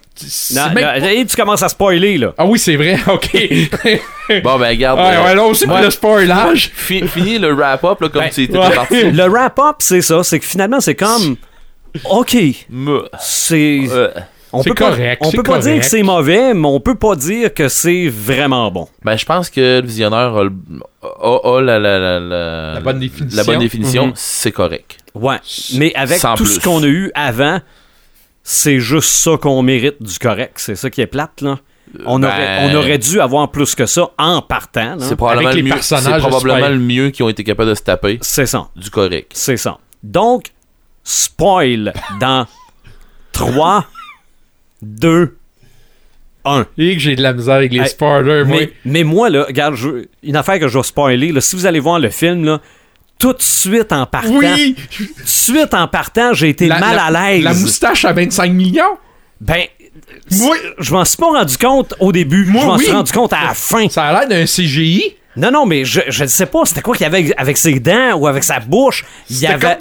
[0.54, 2.34] Non, même- non, hey, tu commences à spoiler, là.
[2.38, 3.30] Ah oui, c'est vrai, ok.
[3.34, 4.02] ouais,
[4.44, 5.82] bon ben regarde ouais, euh, là aussi pour ouais.
[5.82, 6.70] le spoilage.
[6.74, 8.74] fi- fini le wrap-up là, comme Ben, tu étais ouais.
[8.74, 10.22] parti Le wrap-up, c'est ça.
[10.22, 11.36] C'est que finalement, c'est comme.
[12.10, 12.36] OK.
[12.70, 13.80] Me- C'est.
[13.90, 14.08] euh,
[14.52, 15.80] On C'est peut pas, correct, on peut pas dire correct.
[15.80, 18.88] que c'est mauvais, mais on peut pas dire que c'est vraiment bon.
[19.04, 20.50] ben je pense que le visionnaire a, le-
[21.02, 23.36] a- a la, la, la, la, La bonne définition.
[23.36, 24.12] la bonne définition Mhm.
[24.16, 25.38] c'est correct Ouais.
[25.74, 27.60] Mais avec Sans tout ce qu'on a eu avant,
[28.42, 30.54] c'est juste ça qu'on mérite du correct.
[30.56, 31.58] C'est ça qui est plate, là.
[32.06, 34.96] On, Ben- aurait, on aurait dû avoir plus que ça en partant.
[35.00, 37.74] c'est probablement, Avec le les mieux, personnages probablement le mieux qui ont été capables de
[37.74, 38.68] se taper C'est ça.
[38.76, 39.78] du correct C'est ça.
[40.04, 40.52] Donc,
[41.02, 42.46] spoil dans
[43.32, 43.86] 3,
[44.82, 45.36] 2,
[46.44, 46.66] 1.
[46.78, 48.56] Et que j'ai de la misère avec les Hey, spoilers, moi.
[48.60, 51.66] Mais, mais moi, là, regarde, je- une affaire que je vais spoiler, là, si vous
[51.66, 52.60] allez voir le film, là,
[53.20, 54.74] tout de suite en partant, Oui!
[54.96, 57.44] tout de suite en partant, j'ai été La- mal la- à l'aise.
[57.44, 58.98] La moustache à 25 millions?
[59.40, 59.62] Ben,
[60.32, 62.44] Moi, je m'en suis pas rendu compte au début.
[62.46, 62.84] Moi, je m'en oui.
[62.84, 63.88] suis rendu compte à la fin.
[63.88, 65.16] ça a l'air d'un CGI.
[65.36, 68.14] Non, non, mais je, ne sais pas, c'était quoi qu'il y avait avec ses dents
[68.16, 69.04] ou avec sa bouche?
[69.30, 69.76] Il avait,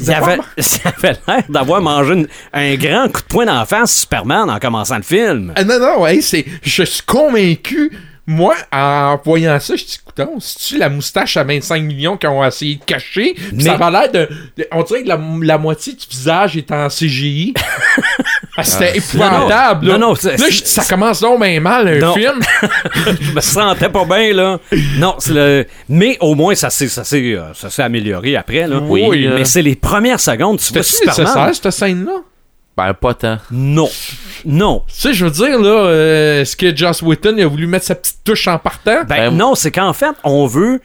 [0.00, 0.38] il avait,
[0.84, 4.96] avait l'air d'avoir mangé une- un grand coup de poing d'en face Superman en commençant
[4.96, 5.52] le film.
[5.56, 6.44] Ah non, non, ouais, c'est.
[6.62, 7.90] Je suis convaincu.
[8.24, 12.44] Moi, en voyant ça, je dis, écoutons, c'est-tu la moustache à 25 millions qu'ils ont
[12.44, 13.34] essayé de cacher?
[13.34, 16.56] Puis Mais- Ça avait l'air de, de- On dirait que la, la moitié du visage
[16.56, 17.54] est en CGI.
[18.54, 19.86] Ah, C'était épouvantable.
[19.86, 19.98] Non, là.
[19.98, 22.12] non, non, Là, je ça commence donc bien mal, un Non.
[22.14, 22.38] film.
[23.22, 24.58] Je me sentais pas bien, là.
[24.98, 25.66] Non, c'est le...
[25.88, 28.78] Mais au moins, ça s'est, ça s'est, euh, ça s'est amélioré après, là.
[28.78, 31.24] Oui, Mais euh, c'est les premières secondes, tu vois Superman.
[31.24, 32.12] nécessaire, cette scène-là?
[32.76, 33.38] Ben, pas tant.
[33.50, 33.88] Non.
[34.46, 34.82] Non.
[34.88, 37.94] Tu sais, je veux dire, là, euh, est-ce que Joss Whedon a voulu mettre sa
[37.94, 39.04] petite touche en partant?
[39.04, 40.80] Ben, Ben, non, c'est qu'en fait, on veut.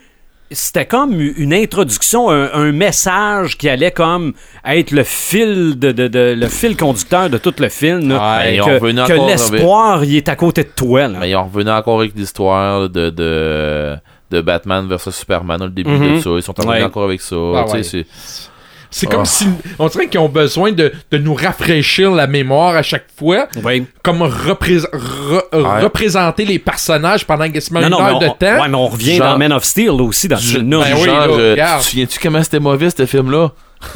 [0.50, 4.32] C'était comme une introduction, un, un message qui allait comme
[4.65, 8.08] être le fil de, de- de- le fil conducteur de tout le film.
[8.08, 8.38] là.
[8.39, 11.10] Ouais, ont que revenu que encore l'espoir, il est à côté de toi.
[11.10, 11.19] là.
[11.19, 13.95] Mais ils ont revenu encore avec l'histoire de, de,
[14.32, 16.30] de Batman versus Superman au début de ça.
[16.38, 16.84] Ils sont revenus Ouais.
[16.84, 17.36] encore avec ça.
[17.36, 17.84] Ah ouais.
[18.91, 19.26] C'est- comme Oh.
[19.26, 19.45] si.
[19.80, 23.47] On dirait qu'ils ont besoin de, de nous rafraîchir la mémoire à chaque fois.
[23.63, 23.86] Oui.
[24.04, 25.82] Comme représ- re- Ouais.
[25.84, 28.62] représenter les personnages pendant quasiment Non, une non, heure de temps.
[28.62, 30.58] ouais, mais on revient Genre- dans Man of Steel là, aussi, dans ce.
[30.60, 31.80] Ben oui, genre, là, euh, regarde.
[31.82, 33.52] tu te souviens-tu comment c'était mauvais ce film-là?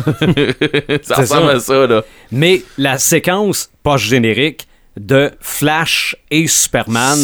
[1.04, 1.56] ça ressemble ça.
[1.56, 2.01] à ça, là.
[2.32, 4.67] Mais la séquence post-générique
[4.99, 7.17] de Flash et Superman,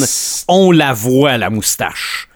[0.48, 2.28] on la voit, la moustache.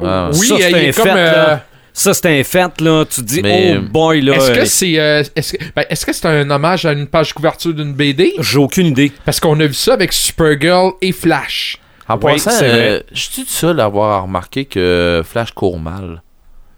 [0.00, 0.08] Ouais.
[0.32, 1.04] Oui, Ça, c'est il un est comme.
[1.08, 1.48] fait, là.
[1.50, 1.56] euh,
[1.98, 3.04] Ça, c'est un fait, là.
[3.04, 4.34] Tu te dis, Mais- oh boy, là.
[4.36, 7.06] Est-ce euh, que c'est euh, est-ce que ben, est-ce que c'est un hommage à une
[7.08, 9.10] page couverture d'une BD J'ai aucune idée.
[9.24, 11.78] Parce qu'on a vu ça avec Supergirl et Flash.
[12.08, 12.88] En Oui, passant, c'est vrai.
[12.90, 16.22] euh, je suis le seul à avoir remarqué que Flash court mal.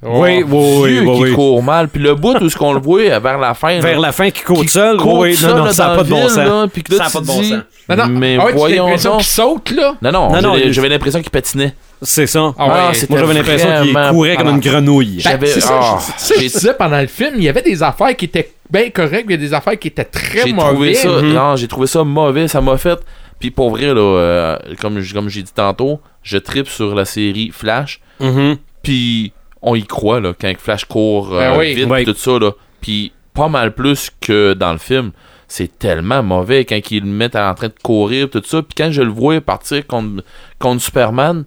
[0.03, 1.35] Oui, oui, oui, Dieu oui, qui oui.
[1.35, 1.89] court mal.
[1.91, 3.75] Puis le bout où ce qu'on le voit vers la fin.
[3.75, 4.97] là, Vers la fin, qui court qui seul.
[4.97, 6.37] court oui, seul, non, non, là, ça n'a dans pas de bon ville, sens.
[6.39, 7.59] là, puis que là, Ça a tu pas de bon dis- sens.
[7.91, 8.07] Non, non.
[8.09, 9.21] Mais ah ouais, tu as voyons l'impression donc.
[9.21, 9.95] qu'il saute, là.
[10.01, 11.75] Non, non, Non, non, j'avais il- j'avais l'impression qu'il patinait.
[12.03, 12.55] C'est ça.
[12.59, 15.17] Ah ouais, Ah, Moi, j'avais l'impression qu'il courait comme une grenouille.
[15.17, 15.99] Ben, J'avais- c'est ça, ah,
[16.41, 19.33] je- ça, pendant le film, il y avait des affaires qui étaient bien correctes, il
[19.33, 20.73] y a des affaires qui étaient très J'ai mauvaises.
[20.73, 21.33] trouvé ça, Mhm.
[21.33, 22.99] non, j'ai trouvé ça mauvais, ça m'a fait.
[23.39, 27.51] Puis pour vrai là, euh, comme comme j'ai dit tantôt, je tripe sur la série
[27.53, 28.01] Flash.
[28.21, 28.57] Mhm.
[28.83, 29.33] Puis
[29.63, 31.75] on y croit là quand Flash court euh, Ben oui.
[31.75, 32.05] vite Oui.
[32.05, 32.53] tout ça là.
[32.81, 35.13] Puis pas mal plus que dans le film.
[35.49, 38.63] C'est tellement mauvais quand ils le mettent en train de courir tout ça.
[38.63, 40.23] Puis quand je le vois partir contre,
[40.61, 41.45] contre Superman,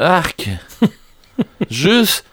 [0.00, 0.48] arc.
[1.70, 2.24] Juste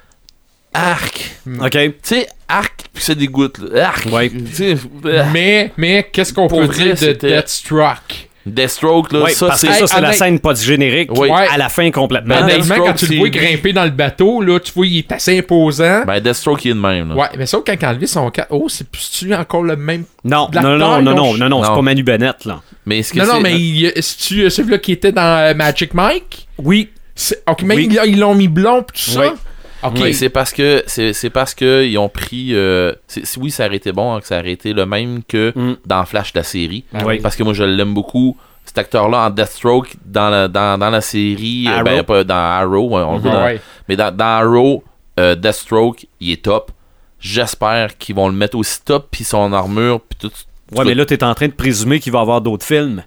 [0.74, 1.32] arc.
[1.62, 1.72] OK.
[1.72, 3.58] Tu sais, arc, puis ça dégoûte.
[3.60, 3.88] Là.
[3.90, 4.06] Arc.
[4.12, 4.32] Ouais.
[4.62, 8.28] Euh, Mais, mais qu'est-ce qu'on peut vrai, dire de Deathstroke?
[8.46, 9.74] Deathstroke, là, ça c'est.
[9.74, 11.30] ça, c'est la scène post-générique Oui.
[11.30, 12.36] à la fin complètement.
[12.36, 13.32] Ben, Honnêtement, quand tu le vois lui.
[13.32, 16.04] grimper dans le bateau, là, tu vois, il est assez imposant.
[16.06, 17.10] Ben, Deathstroke, il est de même.
[17.10, 17.16] Là.
[17.16, 18.48] Ouais, mais sauf quand il a enlevé son cas.
[18.50, 20.06] Oh, c'est plus-tu encore le même.
[20.24, 22.62] Non, non, non, non, non, non, non, c'est pas Manu Bennett, là.
[22.86, 26.48] Mais ce que Non, non, c'est- mais c'est-tu celui-là qui était dans euh, Magic Mike?
[26.60, 26.90] Oui.
[27.48, 27.98] Ok, mais Oui.
[28.06, 29.34] ils l'ont mis blond pis tout ça?
[29.96, 30.14] Oui.
[30.14, 32.94] C'est parce que c'est parce que ils ont pris euh,
[33.38, 35.78] oui ça aurait été bon hein, que ça aurait été le même que Mm.
[35.86, 37.20] dans Flash la série Ah oui.
[37.20, 40.90] parce que moi je l'aime beaucoup cet acteur là en Deathstroke dans la dans, dans
[40.90, 41.84] la série euh, Arrow?
[41.86, 43.62] ben pas dans Arrow ouais, on le voit Ah dans- ouais.
[43.88, 44.84] mais dans, dans Arrow
[45.20, 46.72] euh, Deathstroke il est top
[47.20, 50.32] j'espère qu'ils vont le mettre aussi top puis son armure puis tout
[50.76, 53.02] Ouais, mais là, t'es en train de présumer qu'il va y avoir d'autres films.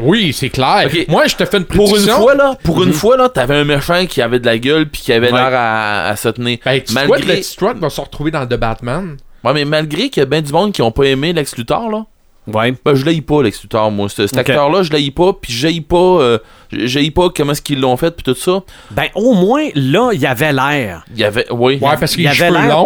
[0.00, 0.88] Oui, c'est clair.
[1.08, 3.64] Moi, je te fais une pour une fois là pour une fois là t'avais un
[3.64, 5.38] méchant qui avait de la gueule puis qui avait Ouais.
[5.38, 9.16] l'air à, à se tenir Ben, tu Malgré- Deathstroke va se retrouver dans The Batman?
[9.44, 11.90] ouais mais malgré qu'il y a bien du monde qui ont pas aimé Lex Luthor
[11.90, 12.04] là
[12.46, 12.74] Ouais.
[12.84, 14.06] Ben, je l'haïs pas, Lex Luthor, moi.
[14.10, 16.38] Ce- Cet acteur-là, je l'haïs pas, puis j'haïs pas, euh,
[16.70, 18.60] j'haïs pas comment est-ce qu'ils l'ont fait, puis tout ça.
[18.90, 21.06] Ben, au moins, là, il y avait l'air.
[21.14, 21.78] Il y avait, oui.
[21.80, 22.84] Ouais, parce qu'il avait l'air-.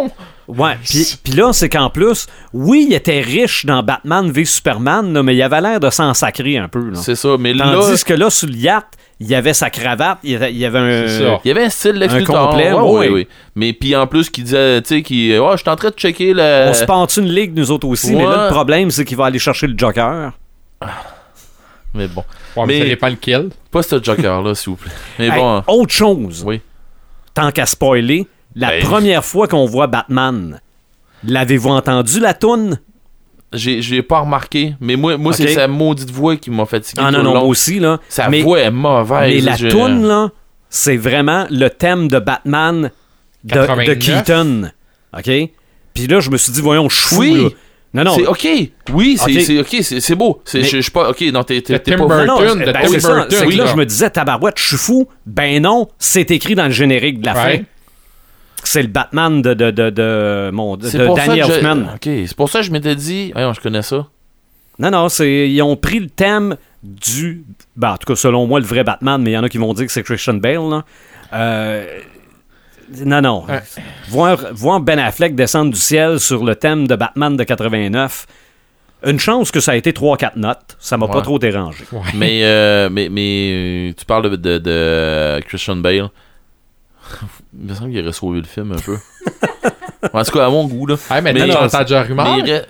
[0.49, 5.13] Ouais, puis puis là, c'est qu'en plus, oui, il était riche dans Batman v Superman,
[5.13, 6.89] là, mais il avait l'air de s'en sacrer un peu.
[6.91, 6.97] Là.
[6.97, 8.87] C'est ça, mais là, Tandis que là, sous le yacht,
[9.21, 11.07] il y avait sa cravate, il y avait, il avait un...
[11.09, 11.41] C'est ça.
[11.45, 12.99] il y avait un style Lex Un complet, ouais, oui.
[12.99, 13.29] oui, oui.
[13.57, 15.95] Mais puis en plus, qui disait, tu sais, qui, oh, je suis en train de
[15.95, 16.69] checker le.
[16.71, 18.45] On se part une ligue, nous autres aussi, mais là, Ouais.
[18.49, 20.33] le problème, c'est qu'il va aller chercher le Joker.
[21.95, 22.25] Mais bon.
[22.57, 23.49] Ouais, mais, Mais- ça dépend lequel.
[23.71, 24.91] Pas ce Joker-là, s'il vous plaît.
[25.19, 25.63] Mais Hey, bon.
[25.67, 26.61] autre chose, Oui.
[27.35, 28.27] tant qu'à spoiler,
[28.59, 30.61] la Ben- première fois qu'on voit Batman,
[31.25, 32.79] l'avez-vous entendu, la toune?
[33.53, 34.75] J'ai, j'ai pas remarqué.
[34.81, 37.01] Mais moi, moi c'est sa maudite voix qui m'a fatigué.
[37.03, 37.41] Ah tout non, le non, long.
[37.41, 37.99] moi aussi, là.
[38.11, 39.35] Sa mais, voix est mauvaise.
[39.37, 40.31] mais la je- toune, là,
[40.69, 42.91] c'est vraiment le thème de Batman
[43.45, 43.99] de, de 89.
[43.99, 44.71] Keaton.
[45.17, 45.51] OK?
[45.95, 47.43] Puis là, je me suis dit, voyons, je suis fou, Oui.
[47.45, 47.49] là.
[47.95, 48.17] Non, non.
[48.17, 48.49] C'est ok.
[48.93, 49.41] Oui, c'est Ok.
[49.41, 50.43] c'est ok, c'est c'est beau.
[50.45, 51.23] C'est Mais- je suis pas ok.
[51.33, 52.07] Non, t'es t'es Le t'es Tim pas.
[52.07, 52.27] Burton.
[52.27, 53.15] Non, non, de ben, Tim c'est ça.
[53.15, 53.71] Burton, C'est que là, là.
[53.71, 55.09] je me disais, tabarouette, je suis fou.
[55.25, 57.57] Ben non, c'est écrit dans le générique de la fin.
[58.71, 61.47] C'est le Batman de, de, de, de, mon, de, C'est de pour ça Danny que
[61.47, 61.83] je- Elfman.
[61.95, 63.31] Ok, c'est pour ça que je m'étais dit.
[63.33, 64.07] Voyons, je connais ça.
[64.79, 67.45] Non, non, c'est, ils ont pris le thème du.
[67.77, 69.57] Ben, en tout cas, selon moi, le vrai Batman, mais il y en a qui
[69.59, 70.69] vont dire que c'est Christian Bale.
[70.71, 70.85] Là.
[71.33, 71.87] Euh,
[73.05, 73.45] non, non.
[73.49, 73.61] Ouais.
[74.09, 78.27] Voir, voir Ben Affleck descendre du ciel sur le thème de Batman de 89,
[79.07, 80.77] une chance que ça a été 3-4 notes.
[80.79, 81.85] Ça m'a pas trop dérangé.
[81.93, 82.01] Ouais.
[82.15, 86.09] Mais, euh, mais, mais euh, tu parles de, de, de Christian Bale.
[87.55, 88.97] Il me semble qu'il aurait sauvé le film un peu.
[90.13, 90.97] en tout cas, à mon goût, là.
[91.23, 91.33] Mais,
[92.03, 92.67] rumeur Mais il aurait-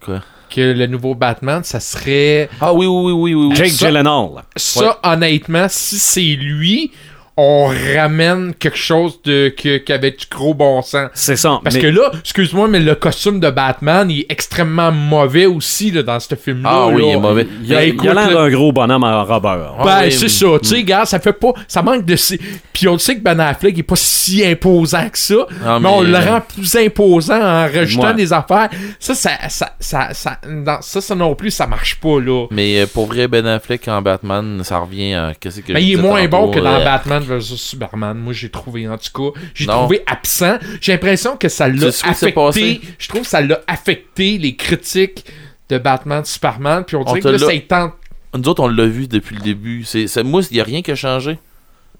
[0.00, 0.20] Quoi?
[0.50, 2.48] que le nouveau Batman, ça serait.
[2.60, 3.46] Ah oui, oui, oui, oui.
[3.50, 3.56] oui.
[3.56, 4.44] Jake ça- Gyllenhaal.
[4.56, 6.92] Ça, honnêtement, si c'est lui,
[7.36, 11.10] on ramène quelque chose de que, qui avait du gros bon sens.
[11.14, 11.58] C'est ça.
[11.64, 15.90] Parce mais- que là, excuse-moi, mais le costume de Batman, il est extrêmement mauvais aussi
[15.90, 16.70] là, dans ce film-là.
[16.72, 17.08] Ah oui, là.
[17.08, 17.46] il est mauvais.
[17.62, 19.74] il y a, Ben, il a l'air là- d'un gros bonhomme en robeur.
[19.78, 21.52] Ben, Ah c'est mais- ça, tu sais, gars, ça fait pas.
[21.66, 22.14] Ça manque de.
[22.16, 22.38] si-
[22.72, 25.88] Puis on sait que Ben Affleck il est pas si imposant que ça, Ah, mais,
[25.88, 28.14] on mais- le rend plus imposant en rajoutant Ouais.
[28.14, 28.68] des affaires.
[29.00, 32.46] Ça, ça, ça, ça, ça, non, ça, ça non plus, ça marche pas, là.
[32.52, 35.32] Mais euh, pour vrai, Ben Affleck en Batman, ça revient à.
[35.38, 38.16] Qu'est-ce que Mais je il est moins tantôt, bon que dans euh, Batman vs Superman.
[38.18, 39.40] Moi, j'ai trouvé, en tout cas.
[39.54, 40.58] J'ai trouvé absent.
[40.80, 42.80] J'ai l'impression que ça l'a affecté.
[42.98, 45.24] Je trouve que ça l'a affecté les critiques
[45.68, 46.84] de Batman Superman.
[46.86, 47.92] Puis on dirait te que là, ça tente.
[48.36, 49.84] Nous autres, on l'a vu depuis le début.
[49.84, 51.38] C'est, moi, il n'y a rien qui a changé.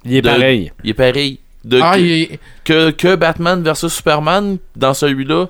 [0.04, 0.72] Il est de- pareil.
[0.82, 1.38] Il est pareil.
[1.64, 5.46] De, Ah, que, il est- que, que Batman versus Superman, dans celui-là,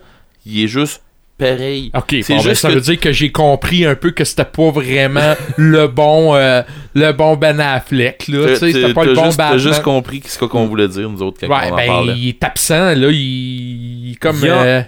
[0.46, 1.02] il est juste
[1.38, 1.90] pareil.
[1.94, 4.24] Ok, C'est bon, ben, juste ça que- veut dire que j'ai compris un peu que
[4.24, 6.62] c'était pas vraiment le bon euh,
[6.94, 9.58] le bon Ben Affleck là, tu T'as- sais, c'était pas le bon juste, t'as Batman.
[9.58, 12.14] juste compris ce qu'on voulait dire, nous autres, quand ouais, on en ben parlait.
[12.16, 14.82] il est absent là, il, il est comme Il y a- euh,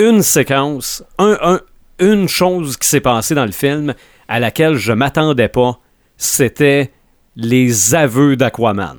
[0.00, 1.60] Une séquence, un, un-
[2.00, 3.94] une chose qui s'est passée dans le film
[4.28, 5.78] à laquelle je m'attendais pas,
[6.16, 6.90] c'était
[7.36, 8.98] les aveux d'Aquaman.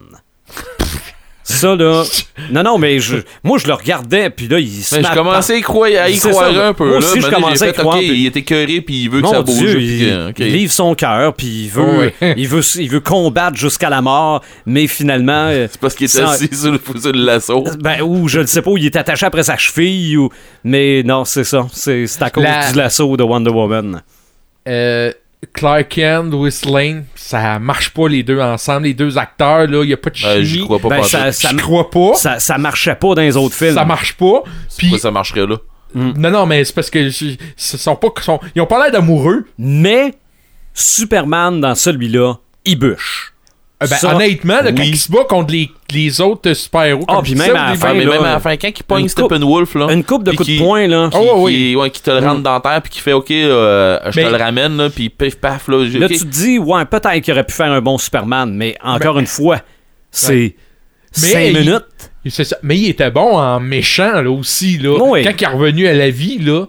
[1.48, 2.04] Ça, là.
[2.52, 5.58] Non, non, mais je, moi, je le regardais, puis là, il se je commençais à
[5.58, 6.68] y croire, à y C'est croire ça.
[6.70, 6.86] un peu.
[6.90, 7.08] Moi là.
[7.16, 9.42] je commençais à fait, croire, puis- il était écœuré, puis il veut que Mon ça
[9.44, 9.56] bouge.
[9.60, 13.90] Dieu, puis il, livre son cœur, puis il veut, il veut, il veut combattre jusqu'à
[13.92, 17.64] la mort, mais finalement, euh, C'est parce qu'il Ça- assis sur le, sur le lasso.
[17.80, 20.30] ben, ou je ne sais pas, où il est attaché après sa cheville, ou,
[20.64, 24.02] mais non, c'est ça, c'est c'est à cause La- du lasso de Wonder Woman.
[24.68, 25.12] euh,
[25.54, 29.90] Clark Kent, Lois Lane, ça marche pas les deux ensemble, les deux acteurs là, il
[29.90, 30.66] y a pas de Ben, J'y chimie.
[30.66, 30.90] crois pas.
[30.90, 31.12] Ben, pantoute.
[31.12, 32.14] ça- ça- Je crois pas.
[32.16, 33.74] Ça, ça marchait pas dans les autres films.
[33.76, 34.44] Ça marche pas.
[34.78, 35.58] Puis Pourquoi ça marcherait là?
[35.94, 39.46] non non, mais c'est parce que ce sont pas sont- ils ont pas l'air d'amoureux.
[39.58, 40.14] Mais
[40.74, 43.34] Superman, dans celui-là, il bûche.
[43.84, 44.88] Euh, ben, Ça, honnêtement, là, quand oui.
[44.90, 48.06] il se bat contre les, les autres super-héros, Ah, puis même à la fin, mais
[48.06, 49.92] même à la fin, quand il pogne Steppenwolf, là.
[49.92, 51.10] Une coupe de coups de poing, là.
[51.14, 51.54] Oh, qui, ouais, oui.
[51.54, 54.28] qui- ouais, qui te le rentre dans terre, puis qui fait OK, euh, je Mais-
[54.28, 55.84] te le ramène, là, puis pif paf, là.
[56.00, 59.20] Là, tu te dis, ouais, peut-être qu'il aurait pu faire un bon Superman, mais encore
[59.20, 59.60] une fois,
[60.10, 60.56] c'est
[61.22, 61.86] Mais 5 il- minutes.
[62.30, 62.56] Ça.
[62.64, 64.98] Mais il était bon en méchant là aussi là.
[65.00, 65.24] Oui.
[65.24, 66.66] Quand il est revenu à la vie là,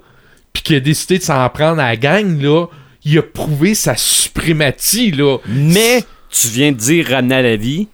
[0.53, 2.67] puis qu'il a décidé de s'en prendre à la gang là,
[3.07, 5.39] il a prouvé sa suprématie là.
[5.49, 7.89] Mais tu viens de dire ramener à la vie.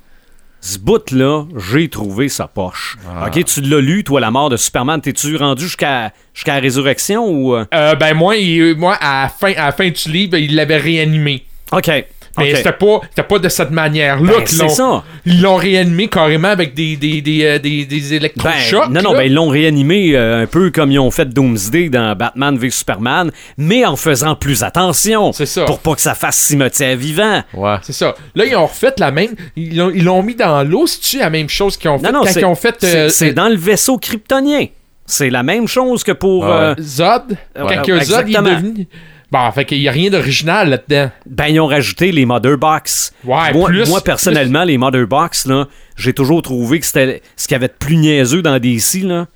[0.60, 2.96] Ce bout-là, j'ai trouvé sa poche.
[3.08, 3.26] Ah.
[3.26, 5.00] Ok, tu l'as lu, toi, la mort de Superman.
[5.00, 7.54] T'es-tu rendu jusqu'à jusqu'à la résurrection ou.
[7.56, 7.64] euh?
[7.74, 10.76] Euh, ben moi, il- moi à la fin, à la fin du livre, il l'avait
[10.76, 11.44] réanimé.
[11.72, 11.90] Ok.
[12.38, 15.04] Mais c'était pas, c'était pas de cette manière-là Ben, qu'ils l'ont, ça.
[15.26, 18.88] ils l'ont réanimé carrément avec des des des euh, des, des Ben, électrochocs.
[18.88, 19.18] non, non, là.
[19.18, 22.70] ben, ils l'ont réanimé euh, un peu comme ils ont fait Doomsday dans Batman v
[22.70, 25.32] Superman, mais en faisant plus attention.
[25.32, 25.66] C'est ça.
[25.66, 27.42] Pour pas que ça fasse cimetière vivant.
[27.52, 27.76] Ouais.
[27.82, 28.14] C'est ça.
[28.34, 29.30] Là, ils ont refait la même.
[29.56, 30.86] Ils l'ont, ils l'ont mis dans l'eau.
[30.86, 33.30] C'est-tu la même chose qu'ils ont fait Non, non, quand c'est ils ont fait c'est-
[33.30, 34.66] euh, dans le vaisseau kryptonien.
[35.04, 36.46] C'est la même chose que pour.
[36.46, 36.82] Ah ouais.
[36.82, 37.36] Zod?
[37.56, 38.88] Ouais, quand Zod il est devenu.
[39.32, 41.10] Bon, fait qu'il y a rien d'original là-dedans.
[41.24, 43.14] Ben, ils ont rajouté les Mother Box.
[43.24, 47.48] Ouais, moi, plus- moi, personnellement, les Mother Box, là, j'ai toujours trouvé que c'était ce
[47.48, 49.26] qu'il y avait de plus niaiseux dans DC, là.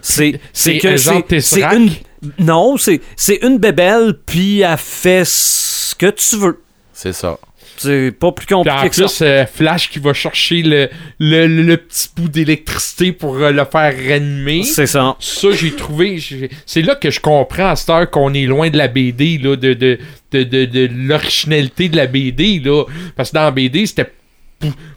[0.00, 1.90] C'est, c'est que c'est, une.
[2.38, 6.62] Non, c'est, c'est une bébelle, puis elle fait ce que tu veux.
[6.94, 7.38] C'est ça.
[7.82, 9.24] C'est pas plus Puis en compliqué que ça.
[9.24, 10.88] euh, Flash qui va chercher le,
[11.18, 14.64] le, le- le petit bout d'électricité pour euh, le faire réanimer.
[14.64, 15.16] C'est ça.
[15.18, 16.18] Ça, j'ai trouvé.
[16.66, 19.56] C'est là que je comprends à cette heure qu'on est loin de la BD, là,
[19.56, 19.98] de, de,
[20.32, 22.60] de, de, de l'originalité de la BD.
[22.62, 22.84] Là.
[23.16, 24.10] Parce que dans la BD, c'était.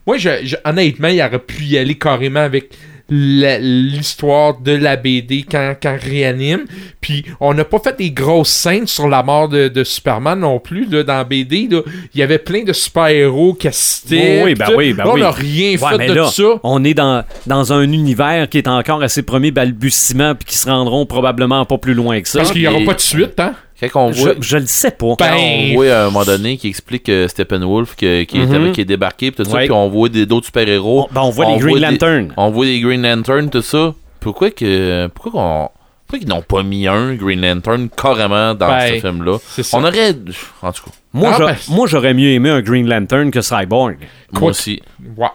[0.06, 2.70] Moi, je, je- honnêtement, il aurait pu y aller carrément avec
[3.14, 6.66] l'histoire de la BD quand, quand réanime.
[7.02, 10.60] Puis on n'a pas fait des grosses scènes sur la mort de, de Superman non
[10.60, 10.86] plus.
[10.90, 11.82] Là, dans la BD, là.
[12.14, 14.42] il y avait plein de super-héros qui assistaient.
[14.44, 16.44] Oui, ben oui, ben Là, on n'a rien fait de là, ça.
[16.64, 20.58] on est dans, dans un univers qui est encore à ses premiers balbutiements puis qui
[20.58, 22.40] se rendront probablement pas plus loin que ça.
[22.40, 23.54] Parce qu'il n'y aura et- pas de suite, hein?
[23.90, 25.16] Quand on voit, Je, je le sais pas.
[25.20, 28.46] Ben, quand on voit à un moment donné qui explique que Steppenwolf que- qui, est,
[28.46, 28.72] Mhm.
[28.72, 29.64] qui est débarqué tout ça, Ouais.
[29.66, 31.08] puis on voit d'autres super-héros.
[31.10, 32.34] on, ben, on voit les Green Lantern.
[32.38, 33.94] on voit des Green Lantern, tout ça.
[34.20, 35.70] Pourquoi que pourquoi qu'on
[36.06, 39.38] pourquoi qu'ils n'ont pas mis un Green Lantern carrément dans Ben, ce film-là?
[39.74, 40.16] On aurait
[40.62, 43.98] en tout cas, Moi, Ah, ben, moi, j'aurais mieux aimé un Green Lantern que Cyborg.
[44.32, 44.82] moi Quoi- aussi.
[45.18, 45.28] Ouais.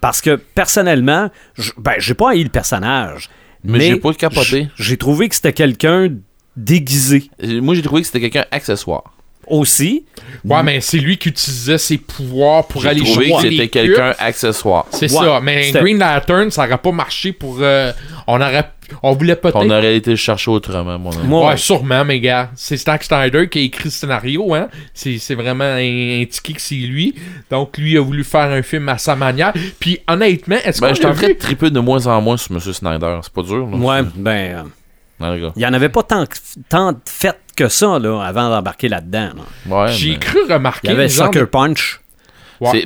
[0.00, 1.30] Parce que personnellement,
[1.78, 3.30] ben, j'ai pas haï le personnage.
[3.64, 4.44] Mais Mais, j'ai pas capoté.
[4.64, 6.08] j- J'ai trouvé que c'était quelqu'un
[6.56, 9.04] déguisé Moi j'ai trouvé que c'était quelqu'un accessoire.
[9.46, 10.04] aussi.
[10.44, 13.68] Ouais, mais c'est lui qui utilisait ses pouvoirs pour J'ai aller trouvé que choper c'était
[13.68, 14.86] quelqu'un accessoire.
[14.90, 15.40] C'est Ouais, ça.
[15.42, 17.58] Mais c'était- Green Lantern, ça aurait pas marché pour.
[17.60, 17.92] euh,
[18.26, 18.70] on aurait.
[19.02, 19.56] On voulait peut-être.
[19.56, 21.26] On aurait été le chercher autrement, mon ami.
[21.26, 22.50] Moi, Ouais, sûrement, mes gars.
[22.54, 24.68] C'est Zack Snyder qui a écrit le scénario, hein.
[24.94, 27.14] C'est c'est vraiment un- indiqué que c'est lui.
[27.50, 29.52] Donc, lui a voulu faire un film à sa manière.
[29.80, 31.36] Puis, honnêtement, est-ce Ben, qu'on je devrais vu...
[31.36, 32.60] triper de moins en moins sur M.
[32.60, 33.18] Snyder.
[33.22, 33.76] C'est pas dur, là.
[33.76, 34.64] ouais, ben,
[35.20, 36.24] il y en avait pas tant,
[36.68, 39.30] tant de fait que ça là, avant d'embarquer là-dedans.
[39.68, 39.76] là.
[39.84, 42.00] Ouais, J'ai mais- cru remarquer Il y avait Sucker de- Punch.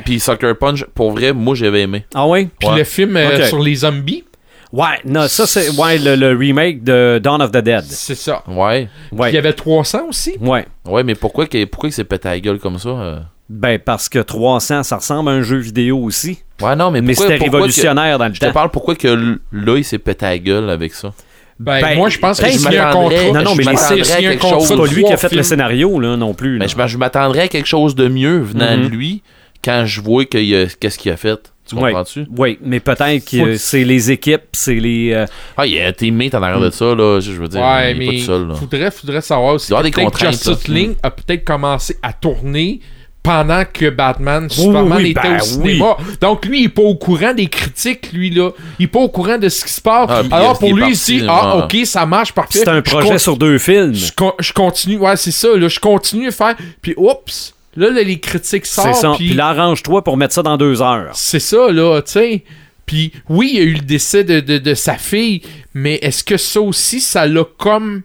[0.05, 2.05] Puis Sucker Punch, pour vrai, moi j'avais aimé.
[2.15, 2.49] Ah oui?
[2.59, 2.79] Puis Ouais.
[2.79, 4.25] le film euh, sur les zombies,
[4.71, 7.85] Ouais, non, ça c'est ouais, le, le remake de Dawn of the Dead.
[7.85, 8.43] c'est ça.
[8.47, 8.91] Ouais.
[9.11, 9.31] Puis Ouais.
[9.31, 10.37] il y avait 300 aussi.
[10.43, 10.67] Ouais.
[10.85, 13.19] Ouais, mais pourquoi que pourquoi que c'est pété à la gueule comme ça euh?
[13.49, 16.41] Ben, parce que 300, ça ressemble à un jeu vidéo aussi.
[16.61, 18.53] Ouais, non, mais Mais c'était révolutionnaire dans le que- Je te temps.
[18.53, 21.15] parle pourquoi que là il s'est pété à la gueule avec ça?
[21.61, 23.43] Ben, Ben, moi, je pense que peut-être s'il y a un m'attendrais- contrat...
[23.43, 25.43] Non, non, mais a un quelque contrat chose- C'est pas lui qui a fait le
[25.43, 26.59] scénario, là, non plus.
[26.59, 26.87] Mais là.
[26.87, 28.85] je, je m'attendrais à quelque chose de mieux venant Mhm.
[28.85, 29.23] de lui
[29.65, 31.53] quand je vois qu'il a- qu'est-ce qu'il a fait.
[31.69, 32.27] Tu comprends-tu?
[32.35, 35.13] Oui, mais peut-être que euh, c'est les équipes, c'est les.
[35.13, 37.21] euh, Ah, il y a un teammate en arrière de ça, là.
[37.21, 38.55] Je je veux dire, Ouais, il est pas mais tout seul, là.
[38.55, 40.75] faudrait, faudrait savoir aussi Il doit y que avoir des peut-être là.
[40.75, 42.81] League a peut-être commencé à tourner
[43.23, 45.97] pendant que Batman Oui, Superman oui, était ben au cinéma.
[46.21, 48.51] Donc lui, il est pas au courant des critiques, lui là.
[48.79, 50.07] Il est pas au courant de ce qui se passe.
[50.09, 51.27] Ah, Alors il pour lui parti, ici, ouais.
[51.29, 52.61] ah ok, ça marche parfait.
[52.61, 53.93] C'est un Je projet con- sur deux films.
[53.95, 55.49] je, con- je continue, ouais, c'est ça.
[55.57, 56.55] Là, je continue à faire.
[56.81, 58.95] Puis oups, là, là, les critiques C'est sortent.
[58.95, 59.13] ça.
[59.17, 61.11] puis- Puis là, arrange-toi pour mettre ça dans deux heures.
[61.15, 62.45] c'est ça, là, tu sais.
[62.87, 65.43] Puis oui, il y a eu le décès de, de, de sa fille,
[65.75, 68.01] mais est-ce que ça aussi, ça l'a comme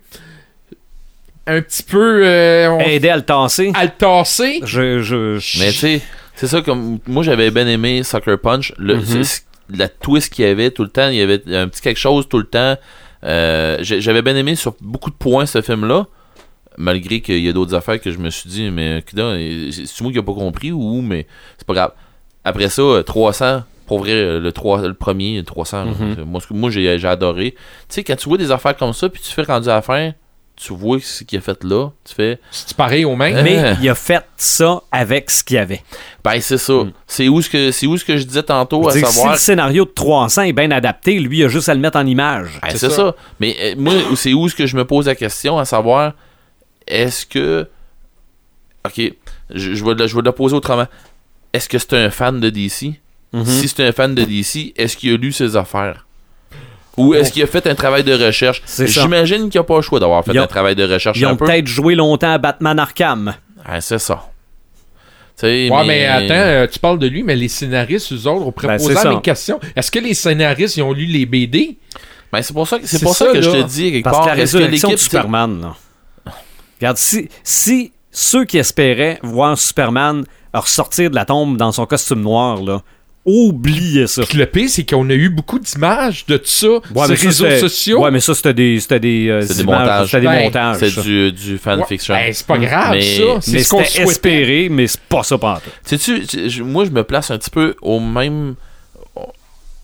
[1.48, 3.72] un petit peu euh, on- Aider à le tasser.
[3.76, 4.62] à le tasser?
[4.64, 6.02] Je, je, Mais tu sais,
[6.36, 7.00] c'est ça comme.
[7.08, 8.74] Moi, j'avais bien aimé Sucker Punch.
[8.78, 9.24] Le, Mhm.
[9.70, 12.28] La twist qu'il y avait tout le temps, il y avait un petit quelque chose
[12.28, 12.76] tout le temps.
[13.24, 16.06] Euh, j'avais bien aimé sur beaucoup de points ce film-là.
[16.78, 20.18] Malgré qu'il y a d'autres affaires que je me suis dit, mais c'est moi qui
[20.18, 21.28] n'ai pas compris ou mais
[21.58, 21.92] c'est pas grave.
[22.44, 26.24] Après ça, euh, 300, pour vrai, euh, le, 3, le premier, le 300, là, Mhm.
[26.26, 27.52] moi, ce que- moi j'ai j'ai adoré.
[27.52, 27.58] Tu
[27.90, 30.12] sais, quand tu vois des affaires comme ça, puis tu fais rendu à la fin,
[30.56, 33.36] tu vois ce qu'il a fait là, tu fais, C'est pareil au même.
[33.36, 35.82] Euh, Mais il a fait ça avec ce qu'il y avait.
[36.24, 36.74] ben c'est ça.
[37.08, 39.14] C'est où ce que c'est où ce que je disais tantôt, à C'est que si
[39.14, 39.34] savoir.
[39.34, 42.06] le scénario de 300 est bien adapté, lui, il a juste à le mettre en
[42.06, 42.60] image.
[42.62, 42.90] Ben, C'est ça.
[42.90, 43.16] ça.
[43.40, 46.14] Mais euh, moi, c'est où ce que je me pose la question, à savoir,
[46.88, 47.68] est-ce que.
[48.86, 49.02] Ok,
[49.50, 50.88] je, je vais, le- je vais le poser autrement.
[51.54, 52.94] Est-ce que c'est un fan de DC?
[53.32, 53.46] Mhm.
[53.46, 56.06] Si c'est un fan de DC, est-ce qu'il a lu ses affaires?
[56.98, 58.62] Ou est-ce qu'il a fait un travail de recherche?
[58.86, 61.32] J'imagine qu'il n'a pas le choix d'avoir fait ont- un travail de recherche Ils un
[61.32, 61.46] ont peu.
[61.46, 63.34] peut-être joué longtemps à Batman Arkham.
[63.66, 64.30] Ah, c'est ça.
[65.36, 68.46] Tu sais, Ouais, mais, attends, euh, tu parles de lui, mais les scénaristes, eux autres,
[68.46, 69.10] ont Ben, proposé c'est la ça.
[69.10, 69.60] même question.
[69.76, 71.78] Est-ce que les scénaristes, ils ont lu les BD?
[72.32, 74.20] Ben, c'est pour ça que, c'est pour ça, ça, que je te dis, quelque Parce
[74.20, 74.98] que part, est-ce que l'équipe.
[75.00, 75.76] Superman, là.
[76.80, 80.24] Regarde, si, si ceux qui espéraient voir Superman
[80.54, 82.82] ressortir de la tombe dans son costume noir, là,
[83.26, 84.24] oubliez ça.
[84.24, 87.08] Puis le pire, c'est qu'on a eu beaucoup d'images de tout ça Ouais, sur mais
[87.08, 88.02] les ça, réseaux c'était- sociaux.
[88.04, 90.06] Ouais, mais ça, c'était des, c'était des, euh, C'est des images, montages.
[90.08, 90.78] C'était des Ben, montages.
[90.80, 92.14] C'est du, du Ouais, fanfiction.
[92.14, 93.24] ben, c'est pas grave, Mais- ça.
[93.24, 94.10] Mais C'est ce qu'on c'était souhaitait.
[94.12, 95.38] espéré, mais c'est pas ça.
[95.84, 98.56] Sais-tu, tu- moi, je me place un petit peu au même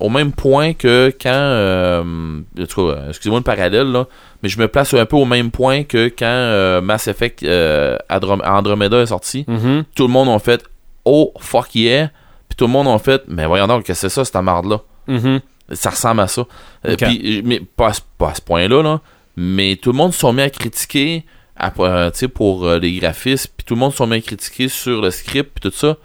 [0.02, 4.08] au même point que quand euh, excusez-moi le parallèle là,
[4.42, 7.98] mais je me place un peu au même point que quand euh, Mass Effect euh,
[8.10, 9.44] Androm- Andromeda est sorti.
[9.46, 9.84] Mhm.
[9.96, 10.64] Tout le monde a fait
[11.04, 12.12] oh fuck yeah,
[12.50, 14.82] puis tout le monde a fait mais voyons donc que c'est ça cette merde là.
[15.08, 15.40] Mhm.
[15.72, 16.46] Ça ressemble à ça.
[16.88, 19.02] Euh, puis, mais pas à, ce- pas à ce point-là, là.
[19.38, 21.24] Mais tout le monde se sont mis à critiquer
[21.56, 24.68] à- euh, pour euh, les graphismes, puis tout le monde se sont mis à critiquer
[24.68, 25.96] sur le script, puis tout ça.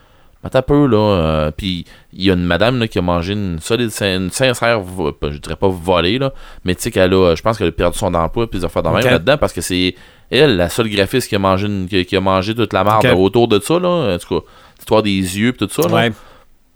[0.43, 1.51] Mais t'as peu, là.
[1.57, 4.83] puis il y a une madame là, qui a mangé une solide, une sincère,
[5.23, 6.35] je dirais pas volée, là,
[6.67, 8.83] mais tu sais qu'elle a, je pense qu'elle a perdu son emploi, puis des affaires
[8.83, 9.05] de même Ok.
[9.05, 9.95] là-dedans, parce que c'est
[10.31, 13.13] elle, la seule graphiste qui a mangé, une- qui, a mangé toute la marde Ok.
[13.17, 14.15] autour de ça, là.
[14.15, 15.95] En tout cas, l'histoire des yeux, puis tout ça, là.
[15.95, 16.13] Ouais.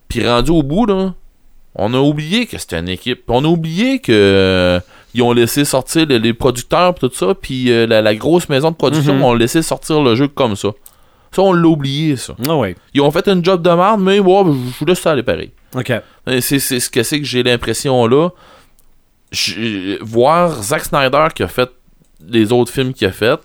[0.09, 1.15] Puis rendu au bout, là,
[1.75, 3.23] on a oublié que c'était une équipe.
[3.29, 4.81] On a oublié que euh,
[5.15, 8.49] ils ont laissé sortir les, les producteurs pis tout ça, puis euh, la, la grosse
[8.49, 9.25] maison de production Mhm.
[9.25, 10.71] ont laissé sortir le jeu comme ça.
[11.31, 12.35] Ça, on l'a oublié, ça.
[12.49, 12.75] Ah ouais.
[12.95, 15.51] Ils ont fait un job de merde, mais ouais, je vous laisse ça aller pareil.
[15.77, 15.93] OK.
[16.27, 18.31] Et C'est ce que c'est que j'ai l'impression là.
[20.01, 21.69] Voir Zack Snyder qui a fait
[22.27, 23.39] les autres films qu'il a fait,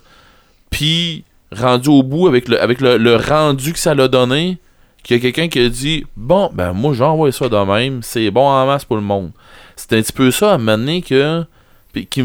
[0.70, 4.58] puis rendu au bout avec le, avec le, le rendu que ça l'a donné,
[5.04, 8.30] qu'il y a quelqu'un qui a dit Bon, ben moi j'envoie ça de même, c'est
[8.30, 9.30] bon en masse pour le monde.
[9.76, 11.44] C'est un petit peu ça à mener que.
[11.92, 12.24] Puis qui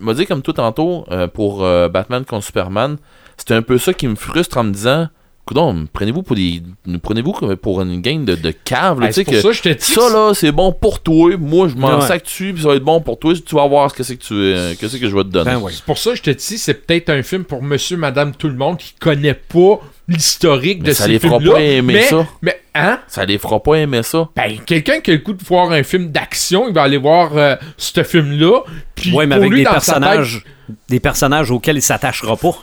[0.00, 2.98] m'a dit comme tout tantôt euh, pour euh, Batman contre Superman,
[3.38, 5.08] c'est un peu ça qui me frustre en me disant
[5.44, 6.62] Coudon, prenez-vous pour des.
[6.86, 9.40] nous Prenez-vous pour une gang de, de cave, là, tu sais que.
[9.40, 11.36] ça je là, c'est bon pour toi.
[11.36, 12.06] Moi, je m'en Ouais.
[12.06, 13.34] sac dessus, puis ça va être bon pour toi.
[13.34, 15.30] Tu vas voir ce que c'est que tu, euh, que c'est que je vais te
[15.30, 15.50] donner.
[15.50, 15.72] Ben ouais.
[15.74, 18.46] C'est pour ça que je te dis, c'est peut-être un film pour monsieur, madame, tout
[18.48, 21.54] le monde qui connaît pas l'historique Mais de ça ces les fera films-là.
[21.54, 22.26] pas aimer mais, ça.
[22.42, 22.98] Mais, hein?
[23.06, 24.28] Ça les fera pas aimer ça.
[24.36, 27.36] Ben, quelqu'un qui a le coup de voir un film d'action, il va aller voir
[27.36, 28.60] euh, ce film-là.
[28.94, 30.44] Puis Ouais, mais pour avec lui, des dans personnages,
[30.88, 32.54] des personnages auxquels il s'attachera pas.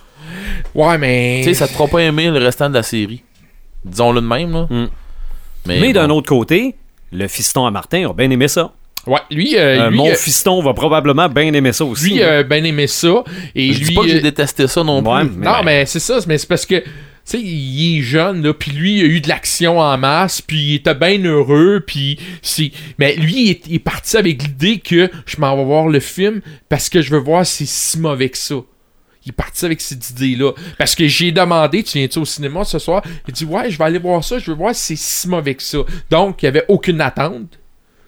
[0.75, 1.41] ouais, mais.
[1.43, 3.23] Tu sais, ça te fera pas aimer le restant de la série.
[3.85, 4.67] Disons-le de même, là.
[4.69, 4.87] Mm.
[5.65, 6.75] Mais, Mais, d'un autre côté,
[7.11, 8.71] le fiston à Martin a bien aimé ça.
[9.07, 12.11] Ouais, lui, euh, Euh, lui, mon euh, fiston va probablement bien aimer ça aussi.
[12.15, 13.23] lui a bien aimé ça.
[13.55, 13.85] Et Je lui.
[13.87, 15.31] dis pas que j'ai détesté ça non Ouais, plus.
[15.37, 16.83] mais- non, mais c'est ça, mais c'est parce que,
[17.31, 20.57] sais, il est jeune, là, puis lui, il a eu de l'action en masse, puis
[20.57, 22.71] il était bien heureux, puis c'est...
[22.97, 25.99] Mais lui, il est, il est parti avec l'idée que je m'en vais voir le
[25.99, 28.55] film parce que je veux voir si c'est si mauvais que ça.
[29.25, 30.53] Il est parti avec cette idée-là.
[30.77, 33.03] Parce que j'ai demandé, tu viens-tu au cinéma ce soir?
[33.27, 35.55] Il dit, ouais, je vais aller voir ça, je veux voir si c'est si mauvais
[35.55, 35.79] que ça.
[36.09, 37.59] Donc, il n'y avait aucune attente.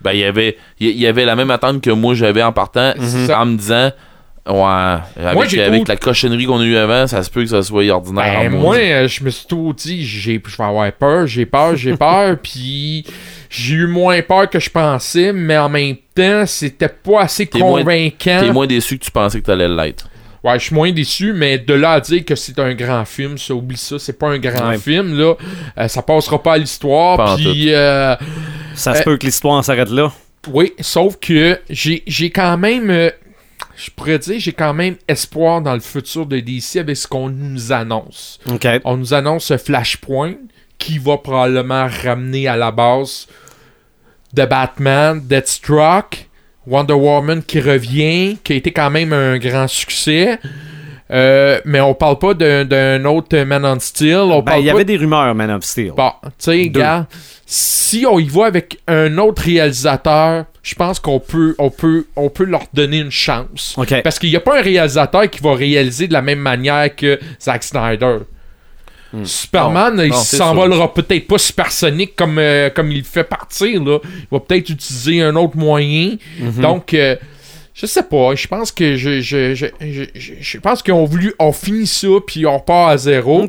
[0.02, 2.94] Ben, il y avait, il y avait la même attente que moi j'avais en partant,
[2.98, 3.92] en me disant,
[4.48, 7.50] ouais, avec, j'ai avec tout- la cochonnerie qu'on a eu avant, ça se peut que
[7.50, 8.42] ça soit ordinaire.
[8.50, 11.46] Ben, en moi, euh, je me suis tout dit, j'ai, je vais avoir peur, j'ai
[11.46, 13.06] peur, j'ai peur, puis
[13.50, 17.60] j'ai eu moins peur que je pensais, mais en même temps, c'était pas assez T'es
[17.60, 18.40] moins- convaincant.
[18.42, 20.08] T'es moins déçu que tu pensais que t'allais l'être.
[20.44, 23.38] Ouais, je suis moins déçu, mais de là à dire que c'est un grand film,
[23.38, 24.78] ça, oublie ça, c'est pas un grand Ouais.
[24.80, 25.36] film, là.
[25.78, 27.72] Euh, ça passera pas à l'histoire, puis...
[27.72, 28.16] euh,
[28.74, 30.12] Ça se Euh, peut que l'histoire s'arrête là.
[30.52, 33.12] oui, sauf que j'ai j'ai quand même...
[33.84, 37.30] je pourrais dire, j'ai quand même espoir dans le futur de DC avec ce qu'on
[37.30, 38.40] nous annonce.
[38.84, 40.36] On nous annonce Flashpoint
[40.78, 43.28] qui va probablement ramener à la base
[44.34, 46.28] de Batman, Deathstroke,
[46.68, 50.40] Wonder Woman qui revient, qui a été quand même un grand succès.
[51.12, 54.42] Euh, mais on parle pas d'un autre Man on Steel.
[54.46, 55.92] Ben, il y avait des rumeurs, Man of Steel.
[55.92, 57.08] Bon, tu sais, gars,
[57.54, 62.30] si on y va avec un autre réalisateur, je pense qu'on peut, on peut, on
[62.30, 63.76] peut leur donner une chance.
[64.06, 67.20] Parce qu'il n'y a pas un réalisateur qui va réaliser de la même manière que
[67.42, 68.20] Zack Snyder.
[69.26, 73.84] Superman, Non, il s'envolera peut-être pas supersonique comme, euh, comme il le fait partir.
[73.84, 74.00] Là.
[74.02, 76.16] Il va peut-être utiliser un autre moyen.
[76.40, 76.62] Mhm.
[76.62, 77.18] Donc, euh,
[77.74, 78.34] je sais pas.
[78.34, 79.66] Je pense que je, je, je,
[80.16, 81.34] je, pense voulu.
[81.38, 83.46] On finit ça, puis on part à zéro.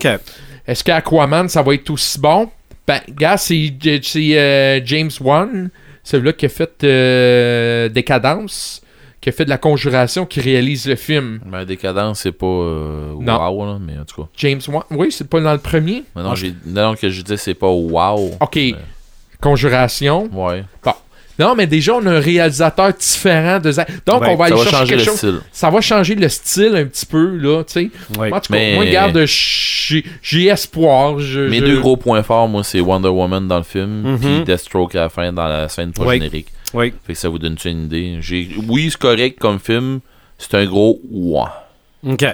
[0.66, 2.50] Est-ce qu'Aquaman, ça va être aussi bon?
[2.86, 5.70] Ben, gars, c'est euh, James Wan,
[6.02, 8.82] celui-là qui a fait euh, Décadence,
[9.20, 11.38] qui a fait de la conjuration, qui réalise le film.
[11.46, 13.38] Ben, décadence, c'est pas euh, Non.
[13.50, 14.28] wow, là, mais en tout cas.
[14.36, 16.02] James Wan, oui, c'est pas dans le premier.
[16.16, 16.34] Non,
[16.66, 18.32] non, que je disais, c'est pas wow.
[18.40, 18.74] Ok, Mais-
[19.40, 20.28] conjuration.
[20.32, 20.64] Ouais.
[21.38, 23.88] Non, mais déjà, on a un réalisateur différent de Zack.
[24.04, 25.16] Donc, Ouais, on va Ça aller va chercher changer quelque le chose.
[25.16, 25.40] style.
[25.50, 27.90] Ça va changer le style un petit peu, là, tu sais.
[28.18, 28.30] Ouais.
[28.30, 31.18] Cas, Mais- moi, garde, j'ai j'ai espoir.
[31.18, 34.18] Je, Mes je- deux gros points forts, moi, c'est Wonder Woman dans le film, Mhm.
[34.18, 36.04] puis Deathstroke à la fin, dans la scène Ouais.
[36.04, 36.48] post-générique.
[36.74, 36.92] Oui.
[37.06, 38.16] Fait que ça vous donne une idée?
[38.20, 38.48] J'ai...
[38.68, 40.00] Oui, c'est correct comme film.
[40.38, 41.66] C'est un gros ouah.
[42.06, 42.24] OK.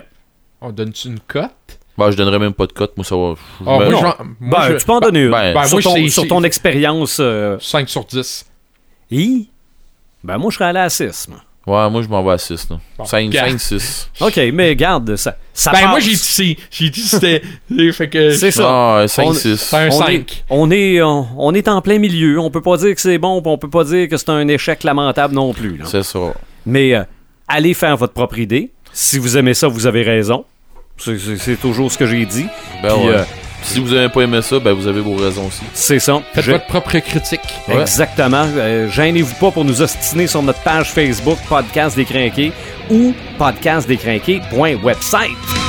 [0.60, 1.50] On donne-tu une cote?
[1.96, 3.34] Ben, je donnerais même pas de cote, moi, ça va.
[3.60, 5.30] je moi, moi, Ben, tu peux en donner une.
[5.32, 7.18] ben, ben, sur, moi, ton, c'est- sur ton expérience.
[7.20, 8.46] euh, 5 sur 10.
[9.10, 9.48] Hi?
[10.24, 11.28] Ben, moi, je serais allé à 6.
[11.28, 11.38] moi.
[11.66, 12.66] Ouais, moi, je m'en vais à 6.
[12.96, 13.58] Bon, 5, gars.
[13.58, 14.10] 6.
[14.22, 15.88] OK, mais garde, ça, ça Ben, passe.
[15.90, 17.42] moi, j'ai dit, c'est- j'ai dit c'était.
[17.92, 18.30] fait que.
[18.30, 19.00] C'est ça.
[19.02, 19.56] Ah, 5, On- 6.
[19.56, 20.08] C'est un on 5.
[20.10, 22.38] est, on, est, on, on est en plein milieu.
[22.40, 24.48] On peut pas dire que c'est bon, puis on peut pas dire que c'est un
[24.48, 25.76] échec lamentable non plus.
[25.76, 25.84] là.
[25.86, 26.18] C'est ça.
[26.64, 27.02] Mais euh,
[27.46, 28.70] allez faire votre propre idée.
[28.92, 30.44] Si vous aimez ça, vous avez raison.
[30.96, 32.46] C'est- toujours ce que j'ai dit.
[32.82, 33.14] Ben Puis, ouais.
[33.14, 33.24] euh,
[33.62, 35.62] Si vous avez pas aimé ça, ben vous avez vos raisons aussi.
[35.74, 36.20] c'est ça.
[36.32, 37.40] Faites Je- votre propre critique.
[37.68, 37.80] Ouais.
[37.80, 38.46] Exactement.
[38.56, 42.52] Euh, Gênez-vous pas pour nous ostiner sur notre page Facebook Podcast Décrinqué
[42.90, 45.67] ou podcastdécrinqué.website.